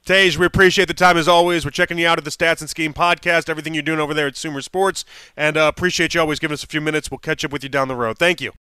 Tej, 0.05 0.37
we 0.37 0.45
appreciate 0.45 0.87
the 0.87 0.93
time 0.93 1.17
as 1.17 1.27
always. 1.27 1.65
We're 1.65 1.71
checking 1.71 1.97
you 1.97 2.07
out 2.07 2.19
at 2.19 2.25
the 2.25 2.31
Stats 2.31 2.61
and 2.61 2.69
Scheme 2.69 2.93
podcast, 2.93 3.49
everything 3.49 3.73
you're 3.73 3.83
doing 3.83 4.01
over 4.01 4.13
there 4.13 4.27
at 4.27 4.37
Sumer 4.37 4.61
Sports, 4.61 5.07
and 5.35 5.57
uh, 5.57 5.73
appreciate 5.75 6.13
you 6.13 6.21
always 6.21 6.39
giving 6.39 6.53
us 6.53 6.63
a 6.63 6.67
few 6.67 6.83
minutes. 6.83 7.11
We'll 7.11 7.17
catch 7.17 7.43
up 7.43 7.51
with 7.53 7.63
you 7.63 7.71
down 7.71 7.89
the 7.89 7.97
road. 7.97 8.19
Thank 8.19 8.43
you. 8.43 8.53